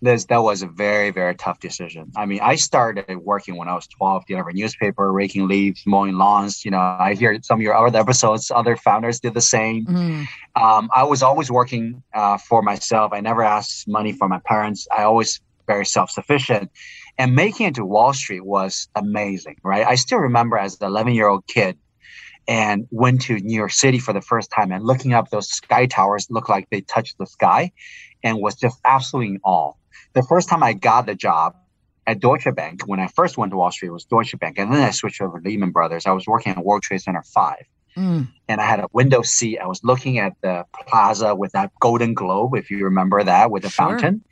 Liz, 0.00 0.26
that 0.26 0.38
was 0.42 0.62
a 0.62 0.66
very, 0.66 1.10
very 1.10 1.34
tough 1.34 1.58
decision. 1.60 2.12
I 2.16 2.26
mean, 2.26 2.40
I 2.40 2.54
started 2.54 3.16
working 3.16 3.56
when 3.56 3.68
I 3.68 3.74
was 3.74 3.86
12, 3.88 4.26
delivering 4.26 4.56
newspaper, 4.56 5.12
raking 5.12 5.48
leaves, 5.48 5.82
mowing 5.86 6.14
lawns. 6.14 6.64
You 6.64 6.70
know, 6.70 6.78
I 6.78 7.14
hear 7.14 7.38
some 7.42 7.58
of 7.58 7.62
your 7.62 7.74
other 7.74 7.98
episodes, 7.98 8.50
other 8.54 8.76
founders 8.76 9.20
did 9.20 9.34
the 9.34 9.40
same. 9.40 9.86
Mm. 9.86 10.26
Um, 10.54 10.90
I 10.94 11.02
was 11.02 11.22
always 11.22 11.50
working 11.50 12.02
uh, 12.14 12.38
for 12.38 12.62
myself. 12.62 13.12
I 13.12 13.20
never 13.20 13.42
asked 13.42 13.88
money 13.88 14.12
from 14.12 14.30
my 14.30 14.40
parents. 14.44 14.86
I 14.96 15.02
always 15.02 15.40
very 15.66 15.84
self-sufficient. 15.84 16.70
And 17.18 17.34
making 17.34 17.66
it 17.66 17.74
to 17.74 17.84
Wall 17.84 18.12
Street 18.12 18.44
was 18.44 18.88
amazing, 18.94 19.56
right? 19.64 19.86
I 19.86 19.96
still 19.96 20.18
remember 20.18 20.56
as 20.56 20.80
an 20.80 20.86
11 20.86 21.14
year 21.14 21.28
old 21.28 21.46
kid, 21.46 21.76
and 22.48 22.88
went 22.90 23.20
to 23.20 23.38
New 23.40 23.54
York 23.54 23.72
City 23.72 23.98
for 23.98 24.14
the 24.14 24.22
first 24.22 24.50
time 24.50 24.72
and 24.72 24.82
looking 24.82 25.12
up 25.12 25.28
those 25.28 25.50
sky 25.50 25.84
towers 25.84 26.26
looked 26.30 26.48
like 26.48 26.66
they 26.70 26.80
touched 26.80 27.18
the 27.18 27.26
sky 27.26 27.70
and 28.24 28.38
was 28.38 28.56
just 28.56 28.80
absolutely 28.86 29.34
in 29.34 29.40
awe. 29.44 29.74
The 30.18 30.24
first 30.24 30.48
time 30.48 30.64
I 30.64 30.72
got 30.72 31.06
the 31.06 31.14
job 31.14 31.54
at 32.04 32.18
Deutsche 32.18 32.52
Bank, 32.52 32.82
when 32.88 32.98
I 32.98 33.06
first 33.06 33.38
went 33.38 33.52
to 33.52 33.56
Wall 33.56 33.70
Street, 33.70 33.90
was 33.90 34.04
Deutsche 34.04 34.36
Bank. 34.40 34.58
And 34.58 34.72
then 34.72 34.82
I 34.82 34.90
switched 34.90 35.20
over 35.20 35.38
to 35.38 35.48
Lehman 35.48 35.70
Brothers. 35.70 36.06
I 36.06 36.10
was 36.10 36.26
working 36.26 36.50
at 36.50 36.64
World 36.64 36.82
Trade 36.82 37.02
Center 37.02 37.22
5. 37.22 37.56
Mm. 37.96 38.28
And 38.48 38.60
I 38.60 38.64
had 38.64 38.80
a 38.80 38.88
window 38.92 39.22
seat. 39.22 39.60
I 39.60 39.68
was 39.68 39.84
looking 39.84 40.18
at 40.18 40.32
the 40.40 40.64
plaza 40.88 41.36
with 41.36 41.52
that 41.52 41.70
golden 41.78 42.14
globe, 42.14 42.56
if 42.56 42.68
you 42.68 42.82
remember 42.82 43.22
that, 43.22 43.52
with 43.52 43.62
the 43.62 43.68
sure. 43.68 43.90
fountain. 43.90 44.24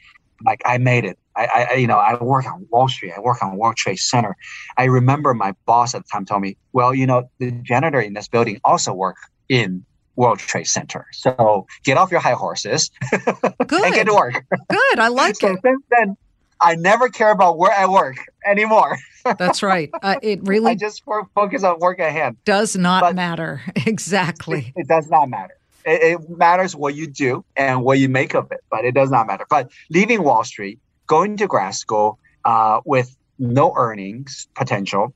Like 0.45 0.61
I 0.65 0.79
made 0.79 1.05
it. 1.05 1.21
I, 1.37 1.69
I, 1.71 1.75
you 1.75 1.87
know, 1.87 1.99
I 1.99 2.21
work 2.21 2.47
on 2.47 2.67
Wall 2.69 2.89
Street. 2.89 3.13
I 3.17 3.21
work 3.21 3.41
on 3.41 3.57
World 3.57 3.77
Trade 3.77 4.01
Center. 4.01 4.37
I 4.77 4.87
remember 4.87 5.35
my 5.35 5.55
boss 5.67 5.95
at 5.95 6.03
the 6.03 6.09
time 6.09 6.25
told 6.25 6.43
me, 6.43 6.57
"Well, 6.73 6.93
you 6.97 7.07
know, 7.07 7.31
the 7.39 7.53
janitor 7.53 8.01
in 8.01 8.13
this 8.13 8.27
building 8.27 8.61
also 8.65 8.93
work 8.93 9.19
in 9.49 9.85
World 10.17 10.39
Trade 10.39 10.67
Center. 10.67 11.07
So 11.13 11.67
get 11.85 11.97
off 11.97 12.11
your 12.11 12.21
high 12.21 12.33
horses 12.33 12.91
Good. 13.11 13.25
and 13.85 13.95
get 13.95 14.07
to 14.07 14.15
work." 14.15 14.45
Good. 14.69 14.99
I 14.99 15.09
like 15.09 15.37
so 15.37 15.53
it. 15.53 15.61
Since 15.63 15.83
then, 15.91 16.17
I 16.61 16.75
never 16.77 17.09
care 17.09 17.31
about 17.31 17.59
where 17.59 17.73
I 17.73 17.87
work 17.87 18.17
anymore. 18.45 18.99
That's 19.39 19.63
right. 19.63 19.91
Uh, 20.03 20.17
it 20.23 20.41
really 20.43 20.73
I 20.73 20.75
just 20.75 21.03
focus 21.05 21.63
on 21.65 21.79
work 21.81 22.01
at 22.01 22.13
hand. 22.13 22.37
Does 22.45 22.77
not 22.77 23.03
but 23.03 23.15
matter. 23.15 23.63
Exactly. 23.87 24.73
It, 24.77 24.83
it, 24.83 24.89
does 24.89 25.09
not 25.09 25.29
matter. 25.29 25.55
It, 25.85 26.21
it 26.21 26.31
matters 26.31 26.75
what 26.75 26.95
you 26.95 27.07
do 27.07 27.45
and 27.57 27.83
what 27.83 27.99
you 27.99 28.09
make 28.09 28.35
of 28.35 28.51
it, 28.51 28.61
but 28.71 28.85
it 28.85 28.95
does 28.95 29.11
not 29.11 29.27
matter. 29.27 29.47
But 29.49 29.71
leaving 29.91 30.23
Wall 30.23 30.45
Street, 30.45 30.81
going 31.07 31.37
to 31.37 31.47
grad 31.47 31.75
school 31.75 32.19
uh, 32.45 32.81
with 32.85 33.17
no 33.39 33.73
earnings 33.77 34.49
potential, 34.55 35.15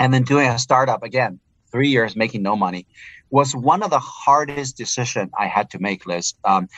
and 0.00 0.12
then 0.12 0.24
doing 0.24 0.48
a 0.48 0.58
startup 0.58 1.02
again, 1.02 1.38
three 1.70 1.88
years 1.88 2.16
making 2.16 2.42
no 2.42 2.56
money, 2.56 2.86
was 3.34 3.52
one 3.52 3.82
of 3.82 3.90
the 3.90 3.98
hardest 3.98 4.76
decisions 4.76 5.28
I 5.36 5.48
had 5.48 5.70
to 5.70 5.80
make, 5.80 6.06
Liz. 6.06 6.34
Um, 6.44 6.68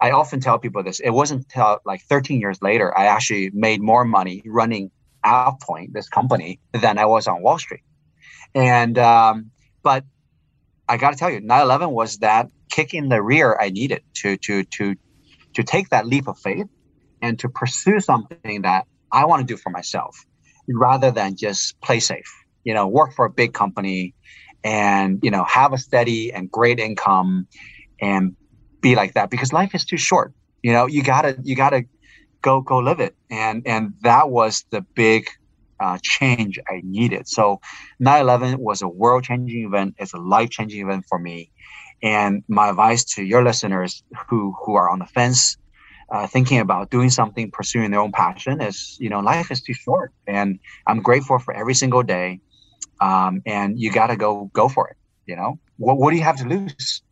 I 0.00 0.12
often 0.12 0.40
tell 0.40 0.58
people 0.58 0.82
this. 0.82 0.98
It 0.98 1.10
wasn't 1.10 1.42
until 1.42 1.78
like 1.84 2.00
13 2.08 2.40
years 2.40 2.58
later 2.62 2.96
I 2.96 3.04
actually 3.04 3.50
made 3.52 3.82
more 3.82 4.02
money 4.06 4.42
running 4.46 4.90
AvePoint, 5.22 5.92
this 5.92 6.08
company, 6.08 6.58
than 6.72 6.96
I 6.96 7.04
was 7.04 7.26
on 7.26 7.42
Wall 7.42 7.58
Street. 7.58 7.82
And 8.54 8.96
um, 8.98 9.50
but 9.82 10.04
I 10.88 10.96
got 10.96 11.10
to 11.10 11.18
tell 11.18 11.30
you, 11.30 11.42
9/11 11.42 11.90
was 11.90 12.16
that 12.18 12.48
kick 12.70 12.94
in 12.94 13.10
the 13.10 13.20
rear 13.22 13.54
I 13.60 13.68
needed 13.68 14.02
to 14.20 14.38
to 14.38 14.64
to 14.76 14.94
to 15.56 15.62
take 15.64 15.90
that 15.90 16.06
leap 16.06 16.28
of 16.28 16.38
faith 16.38 16.68
and 17.20 17.38
to 17.40 17.50
pursue 17.50 18.00
something 18.00 18.62
that 18.62 18.86
I 19.12 19.26
want 19.26 19.46
to 19.46 19.46
do 19.46 19.58
for 19.58 19.68
myself, 19.68 20.24
rather 20.66 21.10
than 21.10 21.36
just 21.36 21.78
play 21.82 22.00
safe. 22.00 22.32
You 22.64 22.72
know, 22.72 22.88
work 22.88 23.12
for 23.12 23.26
a 23.26 23.30
big 23.30 23.52
company, 23.52 24.14
and 24.66 25.20
you 25.22 25.30
know 25.30 25.44
have 25.44 25.72
a 25.72 25.78
steady 25.78 26.32
and 26.32 26.50
great 26.50 26.80
income, 26.80 27.46
and 28.00 28.34
be 28.82 28.96
like 28.96 29.14
that 29.14 29.30
because 29.30 29.52
life 29.52 29.74
is 29.74 29.84
too 29.84 29.96
short. 29.96 30.32
You 30.62 30.72
know, 30.72 30.86
you 30.86 31.02
gotta 31.04 31.38
you 31.44 31.54
gotta 31.54 31.84
go 32.42 32.60
go 32.60 32.78
live 32.78 33.00
it. 33.00 33.14
And 33.30 33.62
and 33.66 33.94
that 34.02 34.30
was 34.30 34.64
the 34.70 34.84
big 34.94 35.28
uh, 35.78 35.98
change 36.02 36.58
i 36.68 36.80
needed. 36.84 37.28
So 37.28 37.60
9-11 38.00 38.56
was 38.56 38.82
a 38.82 38.88
world 38.88 39.24
changing 39.24 39.64
event. 39.66 39.94
It's 39.98 40.14
a 40.14 40.18
life 40.18 40.50
changing 40.50 40.80
event 40.82 41.04
for 41.08 41.18
me. 41.18 41.50
And 42.02 42.42
my 42.48 42.70
advice 42.70 43.04
to 43.14 43.22
your 43.22 43.44
listeners 43.44 44.02
who 44.28 44.54
who 44.64 44.74
are 44.74 44.90
on 44.90 44.98
the 44.98 45.06
fence 45.06 45.56
uh, 46.12 46.26
thinking 46.26 46.60
about 46.60 46.90
doing 46.90 47.10
something 47.10 47.50
pursuing 47.50 47.90
their 47.90 48.00
own 48.00 48.12
passion 48.12 48.60
is 48.60 48.96
you 48.98 49.10
know 49.10 49.20
life 49.20 49.50
is 49.50 49.62
too 49.62 49.74
short. 49.74 50.12
And 50.26 50.58
i'm 50.86 51.00
grateful 51.02 51.38
for 51.38 51.54
every 51.54 51.74
single 51.74 52.02
day 52.02 52.40
um, 53.00 53.42
and 53.46 53.78
you 53.78 53.92
got 53.92 54.08
to 54.08 54.16
go 54.16 54.50
go 54.52 54.68
for 54.68 54.88
it 54.88 54.96
you 55.26 55.36
know 55.36 55.58
what, 55.78 55.98
what 55.98 56.10
do 56.10 56.16
you 56.16 56.22
have 56.22 56.36
to 56.36 56.46
lose 56.46 57.02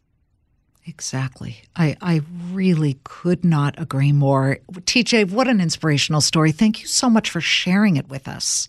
Exactly. 0.86 1.62
I, 1.74 1.96
I 2.02 2.20
really 2.50 2.98
could 3.04 3.42
not 3.44 3.80
agree 3.80 4.12
more. 4.12 4.58
TJ, 4.70 5.30
what 5.30 5.48
an 5.48 5.60
inspirational 5.60 6.20
story. 6.20 6.52
Thank 6.52 6.82
you 6.82 6.86
so 6.86 7.08
much 7.08 7.30
for 7.30 7.40
sharing 7.40 7.96
it 7.96 8.08
with 8.10 8.28
us. 8.28 8.68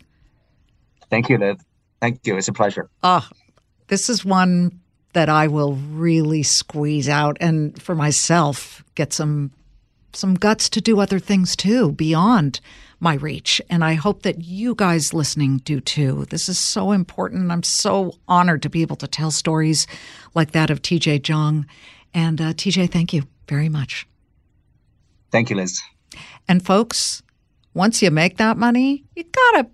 Thank 1.10 1.30
you, 1.30 1.38
Liz. 1.38 1.58
Thank 2.02 2.26
you. 2.26 2.38
It's 2.38 2.48
a 2.48 2.54
pleasure. 2.54 2.90
Oh, 3.04 3.28
this 3.88 4.10
is 4.10 4.24
one 4.24 4.80
that 5.14 5.30
I 5.30 5.48
will 5.48 5.74
really 5.74 6.44
squeeze 6.44 7.10
out 7.10 7.38
and 7.40 7.82
for 7.82 7.96
myself 7.96 8.84
get 8.96 9.14
some 9.14 9.52
some 10.14 10.36
guts 10.36 10.70
to 10.70 10.80
do 10.80 11.02
other 11.02 11.20
things 11.20 11.56
too 11.58 11.92
beyond 11.92 12.62
my 13.00 13.16
reach. 13.16 13.62
And 13.70 13.84
I 13.84 13.94
hope 13.94 14.24
that 14.24 14.44
you 14.44 14.76
guys 14.76 15.14
listening 15.14 15.60
do 15.60 15.80
too. 15.80 16.26
This 16.30 16.50
is 16.50 16.58
so 16.58 16.92
important. 16.92 17.52
I'm 17.52 17.64
so 17.64 18.14
honored 18.28 18.62
to 18.64 18.70
be 18.70 18.82
able 18.82 18.96
to 18.98 19.08
tell 19.08 19.32
stories 19.32 19.88
like 20.34 20.52
that 20.52 20.70
of 20.70 20.82
TJ 20.82 21.22
Jiang 21.22 21.66
and 22.16 22.40
uh, 22.40 22.54
TJ, 22.54 22.90
thank 22.90 23.14
you 23.14 23.24
very 23.48 23.68
much. 23.68 24.08
Thank 25.32 25.50
you, 25.50 25.58
Liz. 25.58 25.82
And 26.48 26.66
folks, 26.66 27.22
once 27.74 28.02
you 28.02 28.10
make 28.10 28.38
that 28.38 28.58
money, 28.58 29.04
you 29.16 29.26
gotta 29.26 29.68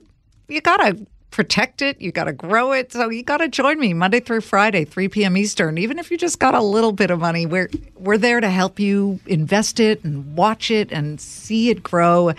you 0.48 0.60
gotta 0.60 1.06
protect 1.32 1.82
it. 1.82 2.00
You 2.00 2.12
gotta 2.12 2.34
grow 2.34 2.74
it. 2.74 2.92
So 2.92 3.10
you 3.10 3.24
gotta 3.24 3.48
join 3.48 3.80
me 3.80 3.94
Monday 3.94 4.20
through 4.20 4.42
Friday, 4.42 4.86
3 4.86 5.08
p.m. 5.08 5.38
Eastern. 5.38 5.78
Even 5.78 5.98
if 5.98 6.12
you 6.12 6.18
just 6.18 6.40
got 6.40 6.54
a 6.54 6.62
little 6.62 6.92
bit 6.92 7.10
of 7.10 7.20
money, 7.20 7.46
we're 7.46 7.70
we're 7.98 8.18
there 8.18 8.40
to 8.40 8.50
help 8.50 8.80
you 8.80 9.20
invest 9.26 9.80
it 9.80 10.04
and 10.04 10.36
watch 10.36 10.70
it 10.70 10.92
and 10.92 11.20
see 11.20 11.70
it 11.70 11.82
grow. 11.82 12.34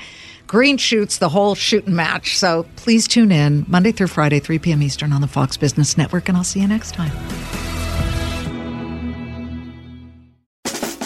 Green 0.46 0.76
shoots, 0.76 1.18
the 1.18 1.30
whole 1.30 1.54
shooting 1.54 1.96
match. 1.96 2.38
So 2.38 2.66
please 2.76 3.08
tune 3.08 3.32
in 3.32 3.64
Monday 3.68 3.90
through 3.90 4.08
Friday, 4.08 4.38
3 4.38 4.58
p.m. 4.58 4.82
Eastern 4.82 5.12
on 5.12 5.22
the 5.22 5.26
Fox 5.26 5.56
Business 5.56 5.96
Network, 5.96 6.28
and 6.28 6.36
I'll 6.36 6.44
see 6.44 6.60
you 6.60 6.68
next 6.68 6.92
time. 6.92 7.71